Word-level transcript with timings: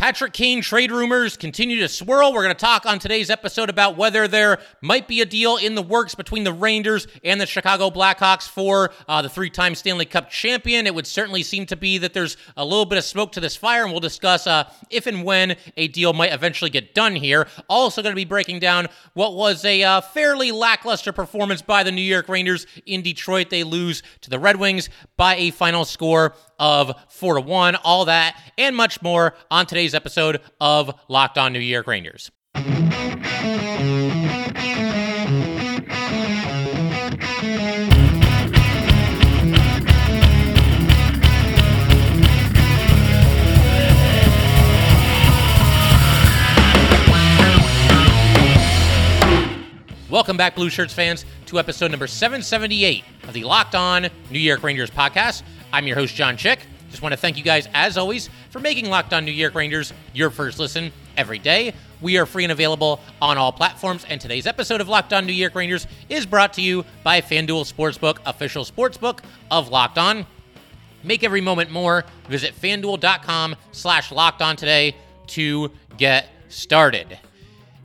Patrick 0.00 0.32
Kane 0.32 0.62
trade 0.62 0.90
rumors 0.90 1.36
continue 1.36 1.78
to 1.80 1.86
swirl. 1.86 2.32
We're 2.32 2.42
going 2.42 2.54
to 2.54 2.58
talk 2.58 2.86
on 2.86 2.98
today's 2.98 3.28
episode 3.28 3.68
about 3.68 3.98
whether 3.98 4.26
there 4.26 4.60
might 4.80 5.06
be 5.06 5.20
a 5.20 5.26
deal 5.26 5.58
in 5.58 5.74
the 5.74 5.82
works 5.82 6.14
between 6.14 6.42
the 6.42 6.54
Rangers 6.54 7.06
and 7.22 7.38
the 7.38 7.44
Chicago 7.44 7.90
Blackhawks 7.90 8.48
for 8.48 8.92
uh, 9.06 9.20
the 9.20 9.28
three 9.28 9.50
time 9.50 9.74
Stanley 9.74 10.06
Cup 10.06 10.30
champion. 10.30 10.86
It 10.86 10.94
would 10.94 11.06
certainly 11.06 11.42
seem 11.42 11.66
to 11.66 11.76
be 11.76 11.98
that 11.98 12.14
there's 12.14 12.38
a 12.56 12.64
little 12.64 12.86
bit 12.86 12.96
of 12.96 13.04
smoke 13.04 13.32
to 13.32 13.40
this 13.40 13.56
fire, 13.56 13.82
and 13.82 13.92
we'll 13.92 14.00
discuss 14.00 14.46
uh, 14.46 14.72
if 14.88 15.06
and 15.06 15.22
when 15.22 15.56
a 15.76 15.88
deal 15.88 16.14
might 16.14 16.32
eventually 16.32 16.70
get 16.70 16.94
done 16.94 17.14
here. 17.14 17.46
Also, 17.68 18.02
going 18.02 18.14
to 18.14 18.16
be 18.16 18.24
breaking 18.24 18.58
down 18.58 18.86
what 19.12 19.34
was 19.34 19.66
a 19.66 19.82
uh, 19.82 20.00
fairly 20.00 20.50
lackluster 20.50 21.12
performance 21.12 21.60
by 21.60 21.82
the 21.82 21.92
New 21.92 22.00
York 22.00 22.26
Rangers 22.26 22.66
in 22.86 23.02
Detroit. 23.02 23.50
They 23.50 23.64
lose 23.64 24.02
to 24.22 24.30
the 24.30 24.38
Red 24.38 24.56
Wings 24.56 24.88
by 25.18 25.36
a 25.36 25.50
final 25.50 25.84
score 25.84 26.34
of 26.60 26.94
4 27.08 27.34
to 27.34 27.40
1. 27.40 27.74
All 27.76 28.04
that 28.04 28.40
and 28.56 28.76
much 28.76 29.02
more 29.02 29.34
on 29.50 29.66
today's 29.66 29.94
episode 29.94 30.40
of 30.60 30.94
Locked 31.08 31.38
On 31.38 31.52
New 31.52 31.58
York 31.58 31.88
Rangers. 31.88 32.30
Welcome 50.10 50.36
back, 50.36 50.56
Blue 50.56 50.70
Shirts 50.70 50.92
fans, 50.92 51.24
to 51.46 51.60
episode 51.60 51.92
number 51.92 52.08
778 52.08 53.04
of 53.28 53.32
the 53.32 53.44
Locked 53.44 53.76
On 53.76 54.08
New 54.28 54.40
York 54.40 54.62
Rangers 54.64 54.90
podcast. 54.90 55.44
I'm 55.72 55.86
your 55.86 55.96
host, 55.96 56.14
John 56.14 56.36
Chick. 56.36 56.60
Just 56.90 57.02
want 57.02 57.12
to 57.12 57.16
thank 57.16 57.36
you 57.36 57.44
guys, 57.44 57.68
as 57.72 57.96
always, 57.96 58.28
for 58.50 58.58
making 58.58 58.86
Locked 58.86 59.12
On 59.12 59.24
New 59.24 59.30
York 59.30 59.54
Rangers 59.54 59.92
your 60.12 60.30
first 60.30 60.58
listen 60.58 60.90
every 61.16 61.38
day. 61.38 61.72
We 62.00 62.18
are 62.18 62.26
free 62.26 62.44
and 62.44 62.50
available 62.50 62.98
on 63.22 63.38
all 63.38 63.52
platforms, 63.52 64.04
and 64.08 64.20
today's 64.20 64.46
episode 64.46 64.80
of 64.80 64.88
Locked 64.88 65.12
On 65.12 65.24
New 65.24 65.32
York 65.32 65.54
Rangers 65.54 65.86
is 66.08 66.26
brought 66.26 66.54
to 66.54 66.62
you 66.62 66.84
by 67.04 67.20
FanDuel 67.20 67.72
Sportsbook, 67.72 68.18
official 68.26 68.64
sportsbook 68.64 69.20
of 69.50 69.68
Locked 69.68 69.98
On. 69.98 70.26
Make 71.04 71.22
every 71.22 71.40
moment 71.40 71.70
more. 71.70 72.04
Visit 72.28 72.54
fanduel.com 72.54 73.54
slash 73.72 74.10
locked 74.10 74.42
on 74.42 74.56
today 74.56 74.96
to 75.28 75.70
get 75.96 76.28
started. 76.48 77.18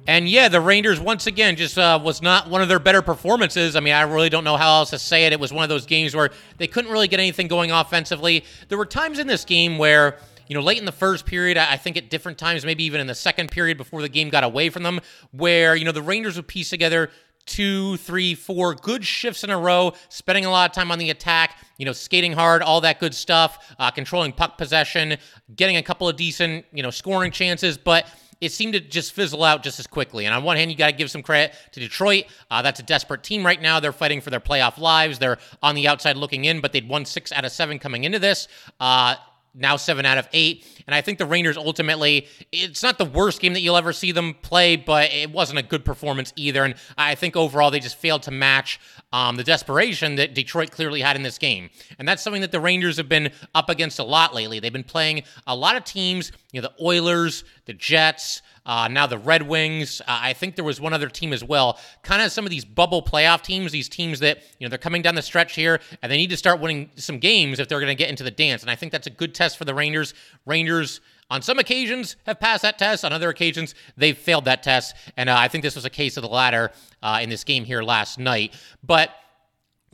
And 0.08 0.30
yeah, 0.30 0.50
the 0.50 0.62
Rangers 0.62 1.00
once 1.00 1.26
again 1.26 1.56
just 1.56 1.78
uh, 1.78 2.00
was 2.02 2.22
not 2.22 2.50
one 2.50 2.62
of 2.62 2.68
their 2.68 2.80
better 2.80 3.02
performances. 3.02 3.76
I 3.76 3.80
mean, 3.80 3.94
I 3.94 4.02
really 4.02 4.30
don't 4.30 4.44
know 4.44 4.58
how 4.58 4.80
else 4.80 4.92
to 4.92 5.00
say 5.00 5.26
it. 5.26 5.34
It 5.34 5.40
was 5.40 5.52
one 5.52 5.64
of 5.64 5.70
those 5.70 5.86
games 5.86 6.16
where 6.16 6.30
they 6.58 6.68
couldn't 6.68 6.92
really 6.92 7.08
get 7.08 7.20
anything 7.20 7.48
going 7.48 7.72
offensively. 7.72 8.44
There 8.70 8.78
were 8.78 8.86
times 8.86 9.18
in 9.18 9.28
this 9.28 9.46
game 9.46 9.78
where 9.78 10.20
you 10.48 10.56
know, 10.56 10.62
late 10.62 10.78
in 10.78 10.86
the 10.86 10.92
first 10.92 11.26
period, 11.26 11.58
I 11.58 11.76
think 11.78 11.98
at 11.98 12.12
different 12.12 12.38
times, 12.38 12.66
maybe 12.66 12.84
even 12.84 13.02
in 13.02 13.08
the 13.08 13.16
second 13.16 13.50
period 13.50 13.78
before 13.78 14.04
the 14.04 14.10
game 14.10 14.30
got 14.30 14.44
away 14.44 14.70
from 14.70 14.84
them, 14.84 15.00
where, 15.32 15.76
you 15.76 15.86
know, 15.86 15.92
the 15.92 16.04
Rangers 16.04 16.36
would 16.36 16.48
piece 16.48 16.70
together 16.70 17.10
two, 17.46 17.98
three, 17.98 18.34
four 18.36 18.74
good 18.74 19.06
shifts 19.06 19.44
in 19.44 19.50
a 19.50 19.58
row, 19.58 19.94
spending 20.10 20.46
a 20.46 20.50
lot 20.50 20.70
of 20.70 20.76
time 20.76 20.92
on 20.92 21.00
the 21.00 21.10
attack, 21.10 21.58
you 21.78 21.86
know, 21.86 21.94
skating 21.94 22.34
hard, 22.34 22.62
all 22.62 22.82
that 22.82 23.00
good 23.00 23.14
stuff, 23.14 23.76
uh, 23.78 23.92
controlling 23.92 24.32
puck 24.32 24.58
possession, 24.58 25.18
getting 25.56 25.78
a 25.78 25.84
couple 25.84 26.10
of 26.10 26.16
decent, 26.16 26.66
you 26.74 26.82
know, 26.82 26.90
scoring 26.90 27.32
chances, 27.32 27.78
but 27.78 28.08
it 28.42 28.52
seemed 28.52 28.74
to 28.74 28.80
just 28.80 29.14
fizzle 29.14 29.44
out 29.44 29.64
just 29.64 29.80
as 29.80 29.88
quickly. 29.88 30.26
And 30.26 30.34
on 30.34 30.44
one 30.44 30.58
hand, 30.58 30.72
you 30.72 30.78
got 30.78 30.88
to 30.88 30.96
give 30.96 31.10
some 31.10 31.24
credit 31.24 31.56
to 31.72 31.80
Detroit. 31.80 32.26
Uh, 32.52 32.62
that's 32.62 32.80
a 32.80 32.84
desperate 32.84 33.24
team 33.24 33.46
right 33.46 33.62
now. 33.62 33.80
They're 33.80 33.92
fighting 33.92 34.22
for 34.22 34.30
their 34.30 34.40
playoff 34.40 34.78
lives. 34.78 35.20
They're 35.20 35.38
on 35.64 35.76
the 35.76 35.88
outside 35.88 36.18
looking 36.18 36.46
in, 36.46 36.62
but 36.62 36.72
they'd 36.74 36.88
won 36.88 37.06
six 37.06 37.32
out 37.32 37.46
of 37.46 37.52
seven 37.52 37.80
coming 37.80 38.04
into 38.04 38.20
this. 38.20 38.48
Uh, 38.80 39.16
now 39.56 39.78
seven 39.78 40.06
out 40.06 40.18
of 40.18 40.28
eight. 40.34 40.66
And 40.86 40.94
I 40.94 41.02
think 41.02 41.18
the 41.18 41.26
Rangers 41.26 41.58
ultimately, 41.58 42.28
it's 42.52 42.84
not 42.84 42.98
the 42.98 43.06
worst 43.06 43.42
game 43.42 43.54
that 43.54 43.62
you'll 43.62 43.78
ever 43.78 43.94
see 43.94 44.12
them 44.12 44.36
play, 44.42 44.76
but 44.76 45.12
it 45.14 45.32
wasn't 45.32 45.60
a 45.60 45.64
good 45.64 45.84
performance 45.84 46.34
either. 46.36 46.64
And 46.64 46.76
I 46.98 47.16
think 47.16 47.36
overall 47.36 47.72
they 47.72 47.80
just 47.80 47.98
failed 47.98 48.24
to 48.24 48.32
match 48.32 48.80
um, 49.14 49.36
the 49.38 49.44
desperation 49.44 50.16
that 50.16 50.34
Detroit 50.34 50.72
clearly 50.72 51.02
had 51.02 51.16
in 51.16 51.24
this 51.24 51.38
game. 51.38 51.70
And 51.98 52.08
that's 52.08 52.22
something 52.22 52.42
that 52.42 52.52
the 52.52 52.60
Rangers 52.60 52.98
have 52.98 53.10
been 53.10 53.32
up 53.54 53.70
against 53.70 54.00
a 54.00 54.04
lot 54.04 54.36
lately. 54.36 54.60
They've 54.60 54.74
been 54.74 54.84
playing 54.84 55.24
a 55.48 55.56
lot 55.56 55.76
of 55.76 55.84
teams, 55.84 56.32
you 56.52 56.62
know, 56.62 56.68
the 56.68 56.86
Oilers, 56.86 57.44
the 57.66 57.74
Jets, 57.74 58.42
uh, 58.66 58.88
now 58.88 59.08
the 59.08 59.18
Red 59.18 59.44
Wings. 59.44 60.02
Uh, 60.02 60.04
I 60.08 60.34
think 60.34 60.56
there 60.56 60.66
was 60.66 60.82
one 60.82 60.94
other 60.94 61.10
team 61.10 61.34
as 61.34 61.44
well. 61.44 61.80
Kind 62.02 62.22
of 62.22 62.32
some 62.32 62.46
of 62.46 62.52
these 62.52 62.66
bubble 62.66 63.02
playoff 63.02 63.42
teams, 63.42 63.72
these 63.72 63.90
teams 63.90 64.20
that 64.20 64.44
you 64.60 64.66
know 64.66 64.70
they're 64.70 64.78
coming 64.78 65.02
down 65.02 65.16
the 65.16 65.22
stretch 65.22 65.56
here, 65.56 65.80
and 66.02 66.12
they 66.12 66.18
need 66.18 66.30
to 66.30 66.38
start 66.38 66.60
winning 66.60 66.90
some 66.96 67.20
games 67.20 67.60
if 67.60 67.68
they're 67.68 67.80
going 67.80 67.96
to 67.96 67.96
get 67.96 68.10
into 68.10 68.24
the 68.24 68.32
dance. 68.32 68.62
And 68.62 68.72
I 68.72 68.76
think 68.76 68.92
that's 68.92 69.08
a 69.08 69.12
good 69.12 69.36
test 69.36 69.58
for 69.58 69.66
the 69.66 69.74
Rangers. 69.74 70.14
Rangers. 70.46 71.02
On 71.32 71.42
some 71.42 71.58
occasions, 71.58 72.18
have 72.28 72.40
passed 72.40 72.62
that 72.62 72.78
test. 72.78 73.04
On 73.04 73.12
other 73.12 73.30
occasions, 73.30 73.74
they've 73.98 74.16
failed 74.16 74.46
that 74.46 74.62
test. 74.62 74.96
And 75.18 75.28
uh, 75.28 75.36
I 75.36 75.48
think 75.48 75.64
this 75.64 75.74
was 75.74 75.84
a 75.84 75.90
case 75.90 76.18
of 76.18 76.22
the 76.22 76.30
latter 76.30 76.72
uh, 77.02 77.18
in 77.20 77.30
this 77.30 77.44
game 77.44 77.66
here 77.66 77.82
last 77.82 78.20
night. 78.20 78.54
But 78.84 79.10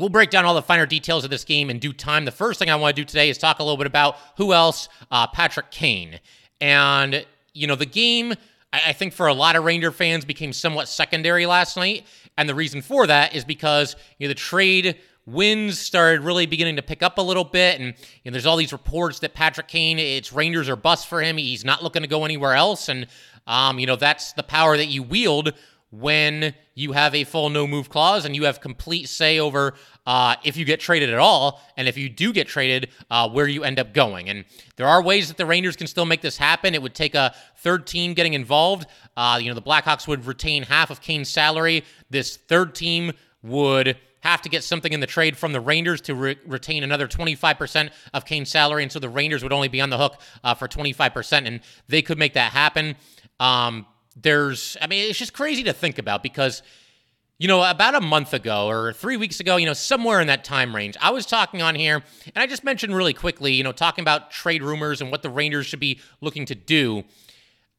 We'll 0.01 0.09
break 0.09 0.31
down 0.31 0.45
all 0.45 0.55
the 0.55 0.63
finer 0.63 0.87
details 0.87 1.23
of 1.23 1.29
this 1.29 1.43
game 1.43 1.69
in 1.69 1.77
due 1.77 1.93
time. 1.93 2.25
The 2.25 2.31
first 2.31 2.57
thing 2.57 2.71
I 2.71 2.75
want 2.75 2.95
to 2.95 3.01
do 3.03 3.05
today 3.05 3.29
is 3.29 3.37
talk 3.37 3.59
a 3.59 3.63
little 3.63 3.77
bit 3.77 3.85
about 3.85 4.17
who 4.35 4.51
else, 4.51 4.89
uh, 5.11 5.27
Patrick 5.27 5.69
Kane. 5.69 6.19
And, 6.59 7.23
you 7.53 7.67
know, 7.67 7.75
the 7.75 7.85
game 7.85 8.33
I, 8.73 8.93
think 8.93 9.13
for 9.13 9.27
a 9.27 9.33
lot 9.33 9.55
of 9.55 9.63
Ranger 9.63 9.91
fans 9.91 10.23
became 10.25 10.53
somewhat 10.53 10.87
secondary 10.87 11.45
last 11.45 11.75
night. 11.75 12.05
And 12.37 12.47
the 12.47 12.55
reason 12.55 12.81
for 12.81 13.05
that 13.07 13.35
is 13.35 13.43
because 13.43 13.95
you 14.17 14.27
know 14.27 14.29
the 14.29 14.35
trade 14.35 14.97
wins 15.25 15.77
started 15.77 16.21
really 16.21 16.45
beginning 16.45 16.77
to 16.77 16.81
pick 16.81 17.03
up 17.03 17.17
a 17.17 17.21
little 17.21 17.43
bit, 17.43 17.79
and 17.79 17.93
you 18.23 18.31
know, 18.31 18.31
there's 18.31 18.45
all 18.45 18.57
these 18.57 18.71
reports 18.71 19.19
that 19.19 19.33
Patrick 19.33 19.67
Kane, 19.67 19.99
it's 19.99 20.33
Rangers 20.33 20.69
or 20.69 20.75
bust 20.75 21.07
for 21.07 21.21
him. 21.21 21.37
He's 21.37 21.65
not 21.65 21.83
looking 21.83 22.01
to 22.01 22.07
go 22.07 22.25
anywhere 22.25 22.53
else, 22.53 22.89
and 22.89 23.07
um, 23.47 23.79
you 23.79 23.85
know 23.85 23.95
that's 23.95 24.33
the 24.33 24.43
power 24.43 24.77
that 24.77 24.87
you 24.87 25.03
wield 25.03 25.53
when 25.91 26.53
you 26.73 26.93
have 26.93 27.13
a 27.13 27.23
full 27.25 27.49
no 27.49 27.67
move 27.67 27.89
clause 27.89 28.25
and 28.25 28.35
you 28.35 28.45
have 28.45 28.61
complete 28.61 29.07
say 29.07 29.39
over 29.39 29.73
uh, 30.07 30.35
if 30.43 30.57
you 30.57 30.65
get 30.65 30.79
traded 30.79 31.09
at 31.09 31.19
all, 31.19 31.61
and 31.77 31.87
if 31.87 31.97
you 31.97 32.09
do 32.09 32.33
get 32.33 32.47
traded, 32.47 32.89
uh, 33.11 33.29
where 33.29 33.47
you 33.47 33.63
end 33.63 33.77
up 33.77 33.93
going. 33.93 34.29
And 34.29 34.45
there 34.77 34.87
are 34.87 35.01
ways 35.01 35.27
that 35.27 35.37
the 35.37 35.45
Rangers 35.45 35.75
can 35.75 35.87
still 35.87 36.05
make 36.05 36.21
this 36.21 36.37
happen. 36.37 36.73
It 36.73 36.81
would 36.81 36.95
take 36.95 37.13
a 37.13 37.35
third 37.57 37.85
team 37.85 38.13
getting 38.13 38.33
involved. 38.33 38.87
Uh, 39.15 39.37
you 39.41 39.49
know, 39.49 39.55
the 39.55 39.61
Blackhawks 39.61 40.07
would 40.07 40.25
retain 40.25 40.63
half 40.63 40.89
of 40.89 41.01
Kane's 41.01 41.29
salary. 41.29 41.83
This 42.09 42.37
third 42.37 42.73
team 42.73 43.11
would 43.43 43.97
have 44.21 44.41
to 44.43 44.49
get 44.49 44.63
something 44.63 44.93
in 44.93 44.99
the 44.99 45.07
trade 45.07 45.35
from 45.35 45.51
the 45.51 45.59
Rangers 45.59 45.99
to 46.01 46.15
re- 46.15 46.37
retain 46.45 46.83
another 46.83 47.07
25% 47.07 47.89
of 48.13 48.25
Kane's 48.25 48.49
salary. 48.49 48.83
And 48.83 48.91
so 48.91 48.99
the 48.99 49.09
Rangers 49.09 49.43
would 49.43 49.53
only 49.53 49.67
be 49.67 49.81
on 49.81 49.89
the 49.89 49.97
hook 49.97 50.21
uh, 50.43 50.53
for 50.53 50.67
25%, 50.67 51.47
and 51.47 51.59
they 51.87 52.01
could 52.01 52.17
make 52.17 52.33
that 52.33 52.53
happen. 52.53 52.95
Um, 53.39 53.87
there's, 54.15 54.77
I 54.81 54.87
mean, 54.87 55.09
it's 55.09 55.19
just 55.19 55.33
crazy 55.33 55.63
to 55.63 55.73
think 55.73 55.97
about 55.97 56.23
because, 56.23 56.61
you 57.39 57.47
know, 57.47 57.63
about 57.63 57.95
a 57.95 58.01
month 58.01 58.33
ago 58.33 58.67
or 58.67 58.93
three 58.93 59.17
weeks 59.17 59.39
ago, 59.39 59.55
you 59.57 59.65
know, 59.65 59.73
somewhere 59.73 60.21
in 60.21 60.27
that 60.27 60.43
time 60.43 60.75
range, 60.75 60.95
I 61.01 61.11
was 61.11 61.25
talking 61.25 61.61
on 61.61 61.75
here 61.75 62.03
and 62.25 62.43
I 62.43 62.47
just 62.47 62.63
mentioned 62.63 62.95
really 62.95 63.13
quickly, 63.13 63.53
you 63.53 63.63
know, 63.63 63.71
talking 63.71 64.03
about 64.03 64.31
trade 64.31 64.61
rumors 64.61 65.01
and 65.01 65.11
what 65.11 65.23
the 65.23 65.29
Rangers 65.29 65.65
should 65.65 65.79
be 65.79 65.99
looking 66.19 66.45
to 66.45 66.55
do. 66.55 67.03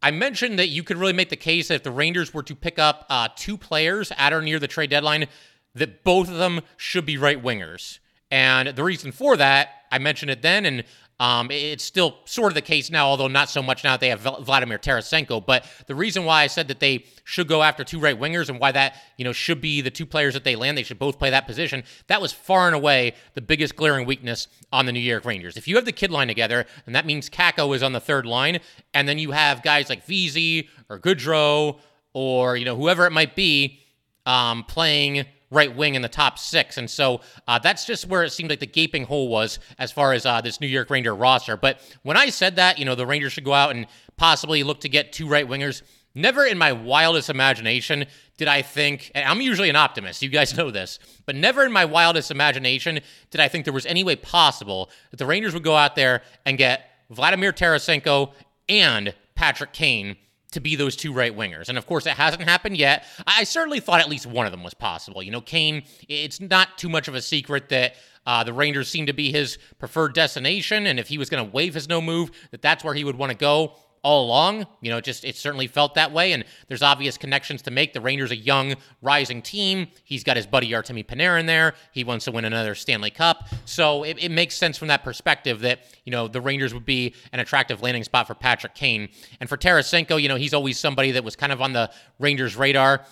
I 0.02 0.10
mentioned 0.10 0.58
that 0.58 0.68
you 0.68 0.82
could 0.82 0.96
really 0.96 1.12
make 1.12 1.28
the 1.28 1.36
case 1.36 1.68
that 1.68 1.74
if 1.74 1.82
the 1.84 1.92
Rangers 1.92 2.34
were 2.34 2.42
to 2.42 2.56
pick 2.56 2.78
up 2.78 3.06
uh, 3.08 3.28
two 3.36 3.56
players 3.56 4.10
at 4.16 4.32
or 4.32 4.42
near 4.42 4.58
the 4.58 4.66
trade 4.66 4.90
deadline, 4.90 5.26
that 5.74 6.02
both 6.02 6.28
of 6.28 6.38
them 6.38 6.62
should 6.76 7.06
be 7.06 7.16
right 7.16 7.40
wingers. 7.40 8.00
And 8.30 8.68
the 8.68 8.82
reason 8.82 9.12
for 9.12 9.36
that, 9.36 9.68
I 9.92 9.98
mentioned 9.98 10.30
it 10.30 10.42
then, 10.42 10.66
and 10.66 10.84
um, 11.22 11.52
it's 11.52 11.84
still 11.84 12.16
sort 12.24 12.50
of 12.50 12.56
the 12.56 12.62
case 12.62 12.90
now, 12.90 13.06
although 13.06 13.28
not 13.28 13.48
so 13.48 13.62
much 13.62 13.84
now 13.84 13.92
that 13.92 14.00
they 14.00 14.08
have 14.08 14.22
Vladimir 14.22 14.76
Tarasenko. 14.76 15.46
But 15.46 15.64
the 15.86 15.94
reason 15.94 16.24
why 16.24 16.42
I 16.42 16.48
said 16.48 16.66
that 16.66 16.80
they 16.80 17.04
should 17.22 17.46
go 17.46 17.62
after 17.62 17.84
two 17.84 18.00
right 18.00 18.18
wingers 18.18 18.48
and 18.48 18.58
why 18.58 18.72
that 18.72 18.96
you 19.16 19.24
know 19.24 19.32
should 19.32 19.60
be 19.60 19.80
the 19.82 19.90
two 19.90 20.04
players 20.04 20.34
that 20.34 20.42
they 20.42 20.56
land, 20.56 20.76
they 20.76 20.82
should 20.82 20.98
both 20.98 21.20
play 21.20 21.30
that 21.30 21.46
position. 21.46 21.84
That 22.08 22.20
was 22.20 22.32
far 22.32 22.66
and 22.66 22.74
away 22.74 23.14
the 23.34 23.40
biggest 23.40 23.76
glaring 23.76 24.04
weakness 24.04 24.48
on 24.72 24.84
the 24.84 24.90
New 24.90 24.98
York 24.98 25.24
Rangers. 25.24 25.56
If 25.56 25.68
you 25.68 25.76
have 25.76 25.84
the 25.84 25.92
kid 25.92 26.10
line 26.10 26.26
together, 26.26 26.66
and 26.86 26.94
that 26.96 27.06
means 27.06 27.30
Kakko 27.30 27.72
is 27.76 27.84
on 27.84 27.92
the 27.92 28.00
third 28.00 28.26
line, 28.26 28.58
and 28.92 29.08
then 29.08 29.18
you 29.18 29.30
have 29.30 29.62
guys 29.62 29.88
like 29.88 30.04
Vesey 30.04 30.68
or 30.88 30.98
Goodrow 30.98 31.78
or 32.14 32.56
you 32.56 32.64
know 32.64 32.74
whoever 32.74 33.06
it 33.06 33.12
might 33.12 33.36
be 33.36 33.78
um, 34.26 34.64
playing 34.64 35.24
right 35.52 35.74
wing 35.76 35.94
in 35.94 36.02
the 36.02 36.08
top 36.08 36.38
six. 36.38 36.78
And 36.78 36.90
so 36.90 37.20
uh, 37.46 37.58
that's 37.58 37.84
just 37.84 38.06
where 38.06 38.24
it 38.24 38.30
seemed 38.30 38.50
like 38.50 38.60
the 38.60 38.66
gaping 38.66 39.04
hole 39.04 39.28
was 39.28 39.58
as 39.78 39.92
far 39.92 40.14
as 40.14 40.24
uh, 40.24 40.40
this 40.40 40.60
New 40.60 40.66
York 40.66 40.90
Ranger 40.90 41.14
roster. 41.14 41.56
But 41.56 41.80
when 42.02 42.16
I 42.16 42.30
said 42.30 42.56
that, 42.56 42.78
you 42.78 42.84
know, 42.84 42.94
the 42.94 43.06
Rangers 43.06 43.34
should 43.34 43.44
go 43.44 43.52
out 43.52 43.76
and 43.76 43.86
possibly 44.16 44.62
look 44.62 44.80
to 44.80 44.88
get 44.88 45.12
two 45.12 45.28
right 45.28 45.46
wingers, 45.46 45.82
never 46.14 46.44
in 46.44 46.56
my 46.56 46.72
wildest 46.72 47.28
imagination 47.28 48.06
did 48.38 48.48
I 48.48 48.62
think, 48.62 49.12
I'm 49.14 49.40
usually 49.40 49.68
an 49.68 49.76
optimist, 49.76 50.22
you 50.22 50.30
guys 50.30 50.56
know 50.56 50.70
this, 50.70 50.98
but 51.26 51.36
never 51.36 51.64
in 51.64 51.72
my 51.72 51.84
wildest 51.84 52.30
imagination 52.30 53.00
did 53.30 53.40
I 53.40 53.48
think 53.48 53.64
there 53.64 53.74
was 53.74 53.86
any 53.86 54.04
way 54.04 54.16
possible 54.16 54.90
that 55.10 55.18
the 55.18 55.26
Rangers 55.26 55.54
would 55.54 55.64
go 55.64 55.76
out 55.76 55.96
there 55.96 56.22
and 56.46 56.56
get 56.56 56.88
Vladimir 57.10 57.52
Tarasenko 57.52 58.32
and 58.68 59.14
Patrick 59.34 59.72
Kane 59.72 60.16
to 60.52 60.60
be 60.60 60.76
those 60.76 60.96
two 60.96 61.12
right 61.12 61.36
wingers. 61.36 61.68
And 61.68 61.76
of 61.76 61.86
course, 61.86 62.06
it 62.06 62.12
hasn't 62.12 62.42
happened 62.42 62.76
yet. 62.76 63.04
I 63.26 63.44
certainly 63.44 63.80
thought 63.80 64.00
at 64.00 64.08
least 64.08 64.26
one 64.26 64.46
of 64.46 64.52
them 64.52 64.62
was 64.62 64.74
possible. 64.74 65.22
You 65.22 65.30
know, 65.30 65.40
Kane, 65.40 65.82
it's 66.08 66.40
not 66.40 66.78
too 66.78 66.88
much 66.88 67.08
of 67.08 67.14
a 67.14 67.22
secret 67.22 67.68
that 67.70 67.96
uh, 68.26 68.44
the 68.44 68.52
Rangers 68.52 68.88
seem 68.88 69.06
to 69.06 69.12
be 69.12 69.32
his 69.32 69.58
preferred 69.78 70.14
destination. 70.14 70.86
And 70.86 71.00
if 71.00 71.08
he 71.08 71.18
was 71.18 71.28
going 71.28 71.44
to 71.44 71.52
waive 71.52 71.74
his 71.74 71.88
no 71.88 72.00
move, 72.00 72.30
that 72.50 72.62
that's 72.62 72.84
where 72.84 72.94
he 72.94 73.04
would 73.04 73.16
want 73.16 73.30
to 73.30 73.36
go. 73.36 73.74
All 74.02 74.26
along. 74.26 74.66
You 74.80 74.90
know, 74.90 75.00
just 75.00 75.24
it 75.24 75.36
certainly 75.36 75.66
felt 75.66 75.94
that 75.94 76.12
way, 76.12 76.32
and 76.32 76.44
there's 76.68 76.82
obvious 76.82 77.16
connections 77.16 77.62
to 77.62 77.70
make. 77.70 77.92
The 77.92 78.00
Rangers 78.00 78.30
a 78.30 78.36
young, 78.36 78.74
rising 79.00 79.42
team. 79.42 79.88
He's 80.04 80.24
got 80.24 80.36
his 80.36 80.46
buddy 80.46 80.70
Artemi 80.70 81.06
Panarin 81.06 81.46
there. 81.46 81.74
He 81.92 82.04
wants 82.04 82.24
to 82.24 82.32
win 82.32 82.44
another 82.44 82.74
Stanley 82.74 83.10
Cup, 83.10 83.48
so 83.64 84.02
it, 84.02 84.18
it 84.20 84.30
makes 84.30 84.56
sense 84.56 84.76
from 84.76 84.88
that 84.88 85.04
perspective 85.04 85.60
that 85.60 85.80
you 86.04 86.10
know 86.10 86.28
the 86.28 86.40
Rangers 86.40 86.74
would 86.74 86.86
be 86.86 87.14
an 87.32 87.40
attractive 87.40 87.82
landing 87.82 88.04
spot 88.04 88.26
for 88.26 88.34
Patrick 88.34 88.74
Kane 88.74 89.08
and 89.40 89.48
for 89.48 89.56
Tarasenko. 89.56 90.20
You 90.20 90.28
know, 90.28 90.36
he's 90.36 90.54
always 90.54 90.78
somebody 90.78 91.12
that 91.12 91.24
was 91.24 91.36
kind 91.36 91.52
of 91.52 91.62
on 91.62 91.72
the 91.72 91.90
Rangers' 92.18 92.56
radar. 92.56 93.04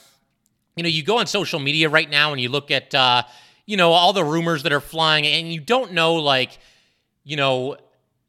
You 0.76 0.82
know, 0.82 0.88
you 0.88 1.02
go 1.02 1.18
on 1.18 1.26
social 1.26 1.60
media 1.60 1.88
right 1.88 2.08
now 2.08 2.32
and 2.32 2.40
you 2.40 2.48
look 2.48 2.70
at 2.70 2.94
uh, 2.94 3.22
you 3.66 3.76
know 3.76 3.92
all 3.92 4.12
the 4.12 4.24
rumors 4.24 4.64
that 4.64 4.72
are 4.72 4.80
flying, 4.80 5.26
and 5.26 5.52
you 5.52 5.60
don't 5.60 5.92
know 5.92 6.14
like 6.16 6.58
you 7.22 7.36
know 7.36 7.76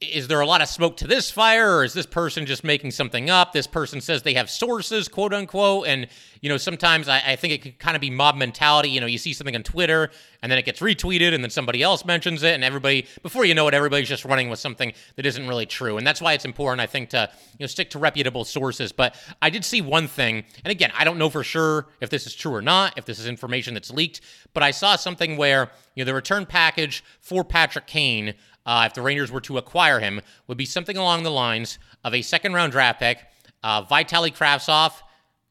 is 0.01 0.27
there 0.27 0.42
a 0.42 0.45
lot 0.48 0.62
of 0.62 0.68
smoke 0.68 0.98
to 0.98 1.07
this 1.07 1.30
fire 1.30 1.77
or 1.77 1.83
is 1.83 1.94
this 1.94 2.07
person 2.07 2.48
just 2.48 2.63
making 2.63 2.89
something 2.89 3.30
up? 3.30 3.53
This 3.53 3.68
person 3.68 4.01
says 4.01 4.24
they 4.24 4.33
have 4.33 4.50
sources 4.50 5.07
quote 5.07 5.33
unquote 5.33 5.88
and 5.88 6.07
you 6.42 6.50
know 6.50 6.57
sometimes 6.57 7.07
i, 7.07 7.21
I 7.25 7.36
think 7.36 7.53
it 7.53 7.62
could 7.62 7.80
kind 7.80 7.95
of 7.95 8.01
be 8.01 8.09
mob 8.09 8.36
mentality 8.36 8.89
you 8.89 9.00
know 9.00 9.07
you 9.07 9.18
see 9.18 9.31
something 9.31 9.56
on 9.56 9.63
twitter 9.63 10.09
and 10.42 10.51
then 10.51 10.59
it 10.59 10.65
gets 10.65 10.81
retweeted 10.81 11.33
and 11.33 11.44
then 11.44 11.51
somebody 11.51 11.81
else 11.81 12.03
mentions 12.03 12.44
it 12.44 12.53
and 12.53 12.63
everybody 12.63 13.06
before 13.21 13.45
you 13.45 13.53
know 13.53 13.68
it 13.68 13.74
everybody's 13.74 14.09
just 14.09 14.25
running 14.25 14.50
with 14.50 14.59
something 14.59 14.92
that 15.15 15.25
isn't 15.25 15.48
really 15.48 15.65
true 15.65 15.98
and 15.98 16.06
that's 16.06 16.21
why 16.21 16.33
it's 16.33 16.45
important 16.45 16.81
i 16.81 16.86
think 16.86 17.09
to 17.09 17.30
you 17.57 17.63
know 17.63 17.68
stick 17.68 17.89
to 17.92 18.00
reputable 18.00 18.44
sources 18.44 18.92
but 18.92 19.15
i 19.42 19.50
did 19.50 19.63
see 19.63 19.81
one 19.81 20.07
thing 20.07 20.44
and 20.65 20.71
again 20.71 20.92
i 20.98 21.03
don't 21.03 21.18
know 21.18 21.30
for 21.30 21.44
sure 21.44 21.88
if 22.01 22.09
this 22.09 22.25
is 22.25 22.36
true 22.36 22.53
or 22.53 22.62
not 22.62 22.98
if 22.98 23.06
this 23.06 23.19
is 23.19 23.27
information 23.27 23.74
that's 23.74 23.92
leaked 23.92 24.19
but 24.53 24.63
i 24.63 24.71
saw 24.71 24.95
something 24.95 25.38
where 25.38 25.71
you 25.95 26.03
know 26.03 26.06
the 26.06 26.13
return 26.13 26.45
package 26.45 27.03
for 27.21 27.44
patrick 27.44 27.88
kane 27.88 28.33
uh, 28.66 28.84
if 28.88 28.94
the 28.94 29.02
Rangers 29.02 29.31
were 29.31 29.42
to 29.42 29.58
acquire 29.58 30.00
him, 30.00 30.22
would 30.48 30.58
be 30.58 30.66
something 30.66 30.98
along 30.98 31.24
the 31.24 31.31
lines 31.31 31.80
of 32.04 32.13
a 32.13 32.22
second 32.22 32.54
round 32.54 32.72
draft 32.72 33.00
pick, 33.00 33.19
uh, 33.63 33.84
Vitaly 33.84 34.36
Kravtsov, 34.36 34.94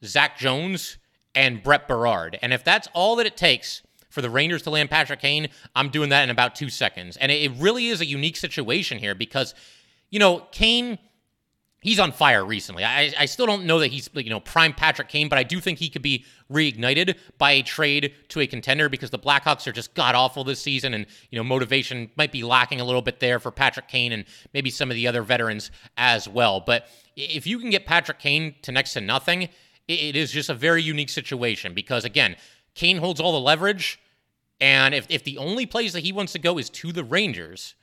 Zach 0.03 0.37
Jones, 0.37 0.97
and 1.35 1.63
Brett 1.63 1.87
Berard. 1.87 2.37
And 2.41 2.53
if 2.53 2.63
that's 2.63 2.87
all 2.93 3.15
that 3.17 3.25
it 3.25 3.37
takes 3.37 3.81
for 4.09 4.21
the 4.21 4.29
Rangers 4.29 4.61
to 4.63 4.69
land 4.69 4.89
Patrick 4.89 5.21
Kane, 5.21 5.47
I'm 5.75 5.89
doing 5.89 6.09
that 6.09 6.23
in 6.23 6.29
about 6.29 6.55
two 6.55 6.69
seconds. 6.69 7.17
And 7.17 7.31
it, 7.31 7.43
it 7.43 7.51
really 7.57 7.87
is 7.87 8.01
a 8.01 8.05
unique 8.05 8.37
situation 8.37 8.97
here 8.97 9.15
because, 9.15 9.55
you 10.09 10.19
know, 10.19 10.47
Kane 10.51 10.99
he's 11.81 11.99
on 11.99 12.11
fire 12.11 12.45
recently. 12.45 12.85
I, 12.85 13.11
I 13.19 13.25
still 13.25 13.45
don't 13.45 13.65
know 13.65 13.79
that 13.79 13.87
he's 13.87 14.09
you 14.13 14.29
know 14.29 14.39
prime 14.39 14.73
Patrick 14.73 15.09
Kane, 15.09 15.27
but 15.27 15.37
I 15.37 15.43
do 15.43 15.59
think 15.59 15.79
he 15.79 15.89
could 15.89 16.01
be 16.01 16.25
reignited 16.49 17.17
by 17.37 17.51
a 17.51 17.63
trade 17.63 18.13
to 18.29 18.39
a 18.39 18.47
contender 18.47 18.87
because 18.87 19.09
the 19.09 19.19
Blackhawks 19.19 19.67
are 19.67 19.71
just 19.71 19.93
god 19.93 20.15
awful 20.15 20.43
this 20.43 20.61
season, 20.61 20.93
and 20.93 21.05
you 21.29 21.37
know 21.37 21.43
motivation 21.43 22.09
might 22.15 22.31
be 22.31 22.43
lacking 22.43 22.79
a 22.79 22.85
little 22.85 23.01
bit 23.01 23.19
there 23.19 23.39
for 23.39 23.51
Patrick 23.51 23.89
Kane 23.89 24.13
and 24.13 24.25
maybe 24.53 24.69
some 24.69 24.89
of 24.89 24.95
the 24.95 25.07
other 25.07 25.21
veterans 25.21 25.71
as 25.97 26.29
well. 26.29 26.61
But 26.61 26.87
if 27.17 27.45
you 27.45 27.59
can 27.59 27.69
get 27.69 27.85
Patrick 27.85 28.19
Kane 28.19 28.55
to 28.61 28.71
next 28.71 28.93
to 28.93 29.01
nothing, 29.01 29.49
it 29.87 30.15
is 30.15 30.31
just 30.31 30.49
a 30.49 30.53
very 30.53 30.81
unique 30.81 31.09
situation 31.09 31.73
because 31.73 32.05
again, 32.05 32.37
Kane 32.75 32.97
holds 32.97 33.19
all 33.19 33.33
the 33.33 33.39
leverage. 33.39 33.99
And 34.59 34.93
if, 34.93 35.07
if 35.09 35.23
the 35.23 35.39
only 35.39 35.65
place 35.65 35.91
that 35.93 36.01
he 36.03 36.11
wants 36.11 36.33
to 36.33 36.39
go 36.39 36.59
is 36.59 36.69
to 36.69 36.91
the 36.91 37.03
Rangers, 37.03 37.73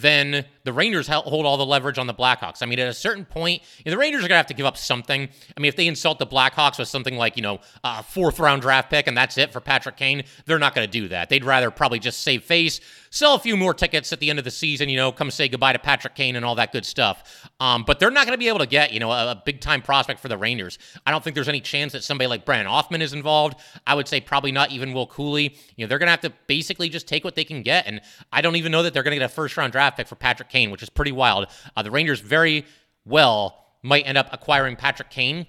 then 0.00 0.44
the 0.64 0.72
Rangers 0.72 1.08
hold 1.08 1.46
all 1.46 1.56
the 1.56 1.66
leverage 1.66 1.98
on 1.98 2.06
the 2.06 2.14
Blackhawks. 2.14 2.62
I 2.62 2.66
mean, 2.66 2.78
at 2.78 2.88
a 2.88 2.94
certain 2.94 3.24
point, 3.24 3.62
you 3.78 3.84
know, 3.86 3.92
the 3.92 3.98
Rangers 3.98 4.20
are 4.20 4.28
going 4.28 4.30
to 4.30 4.36
have 4.38 4.46
to 4.46 4.54
give 4.54 4.66
up 4.66 4.76
something. 4.76 5.28
I 5.56 5.60
mean, 5.60 5.68
if 5.68 5.76
they 5.76 5.86
insult 5.86 6.18
the 6.18 6.26
Blackhawks 6.26 6.78
with 6.78 6.88
something 6.88 7.16
like, 7.16 7.36
you 7.36 7.42
know, 7.42 7.60
a 7.84 8.02
fourth 8.02 8.38
round 8.38 8.62
draft 8.62 8.90
pick 8.90 9.06
and 9.06 9.16
that's 9.16 9.38
it 9.38 9.52
for 9.52 9.60
Patrick 9.60 9.96
Kane, 9.96 10.24
they're 10.46 10.58
not 10.58 10.74
going 10.74 10.86
to 10.86 10.90
do 10.90 11.08
that. 11.08 11.28
They'd 11.28 11.44
rather 11.44 11.70
probably 11.70 11.98
just 11.98 12.22
save 12.22 12.44
face, 12.44 12.80
sell 13.10 13.34
a 13.34 13.38
few 13.38 13.56
more 13.56 13.74
tickets 13.74 14.12
at 14.12 14.20
the 14.20 14.30
end 14.30 14.38
of 14.38 14.44
the 14.44 14.50
season, 14.50 14.88
you 14.88 14.96
know, 14.96 15.12
come 15.12 15.30
say 15.30 15.48
goodbye 15.48 15.72
to 15.72 15.78
Patrick 15.78 16.14
Kane 16.14 16.36
and 16.36 16.44
all 16.44 16.54
that 16.56 16.72
good 16.72 16.84
stuff. 16.84 17.48
Um, 17.60 17.84
but 17.86 17.98
they're 17.98 18.10
not 18.10 18.26
going 18.26 18.34
to 18.34 18.38
be 18.38 18.48
able 18.48 18.58
to 18.58 18.66
get, 18.66 18.92
you 18.92 19.00
know, 19.00 19.10
a, 19.10 19.32
a 19.32 19.42
big 19.44 19.60
time 19.60 19.82
prospect 19.82 20.20
for 20.20 20.28
the 20.28 20.36
Rangers. 20.38 20.78
I 21.06 21.10
don't 21.10 21.22
think 21.22 21.34
there's 21.34 21.48
any 21.48 21.60
chance 21.60 21.92
that 21.92 22.04
somebody 22.04 22.28
like 22.28 22.44
Brennan 22.44 22.66
Othmann 22.66 23.00
is 23.00 23.12
involved. 23.12 23.58
I 23.86 23.94
would 23.94 24.08
say 24.08 24.20
probably 24.20 24.52
not 24.52 24.70
even 24.70 24.92
Will 24.92 25.06
Cuylle. 25.06 25.54
You 25.76 25.84
know, 25.84 25.86
they're 25.86 25.98
going 25.98 26.06
to 26.06 26.12
have 26.12 26.20
to 26.22 26.32
basically 26.46 26.88
just 26.88 27.06
take 27.06 27.24
what 27.24 27.34
they 27.34 27.44
can 27.44 27.62
get. 27.62 27.86
And 27.86 28.00
I 28.32 28.40
don't 28.40 28.56
even 28.56 28.72
know 28.72 28.82
that 28.82 28.94
they're 28.94 29.02
going 29.02 29.12
to 29.12 29.18
get 29.18 29.30
a 29.30 29.34
first 29.34 29.56
round 29.56 29.72
draft 29.72 29.96
pick 29.96 30.08
for 30.08 30.16
Patrick 30.16 30.48
Kane, 30.48 30.70
which 30.70 30.82
is 30.82 30.90
pretty 30.90 31.12
wild. 31.12 31.46
Uh, 31.76 31.82
the 31.82 31.90
Rangers 31.90 32.20
very 32.20 32.64
well 33.04 33.64
might 33.82 34.06
end 34.06 34.18
up 34.18 34.28
acquiring 34.32 34.76
Patrick 34.76 35.10
Kane 35.10 35.46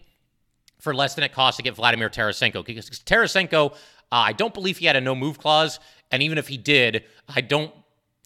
for 0.79 0.93
less 0.93 1.15
than 1.15 1.23
it 1.23 1.33
costs 1.33 1.57
to 1.57 1.63
get 1.63 1.75
Vladimir 1.75 2.09
Tarasenko. 2.09 2.65
Because 2.65 2.89
Tarasenko, 2.89 3.73
uh, 3.73 3.75
I 4.11 4.33
don't 4.33 4.53
believe 4.53 4.77
he 4.77 4.85
had 4.85 4.95
a 4.95 5.01
no 5.01 5.13
move 5.13 5.37
clause. 5.37 5.79
And 6.11 6.23
even 6.23 6.37
if 6.37 6.47
he 6.47 6.57
did, 6.57 7.03
I 7.27 7.41
don't 7.41 7.73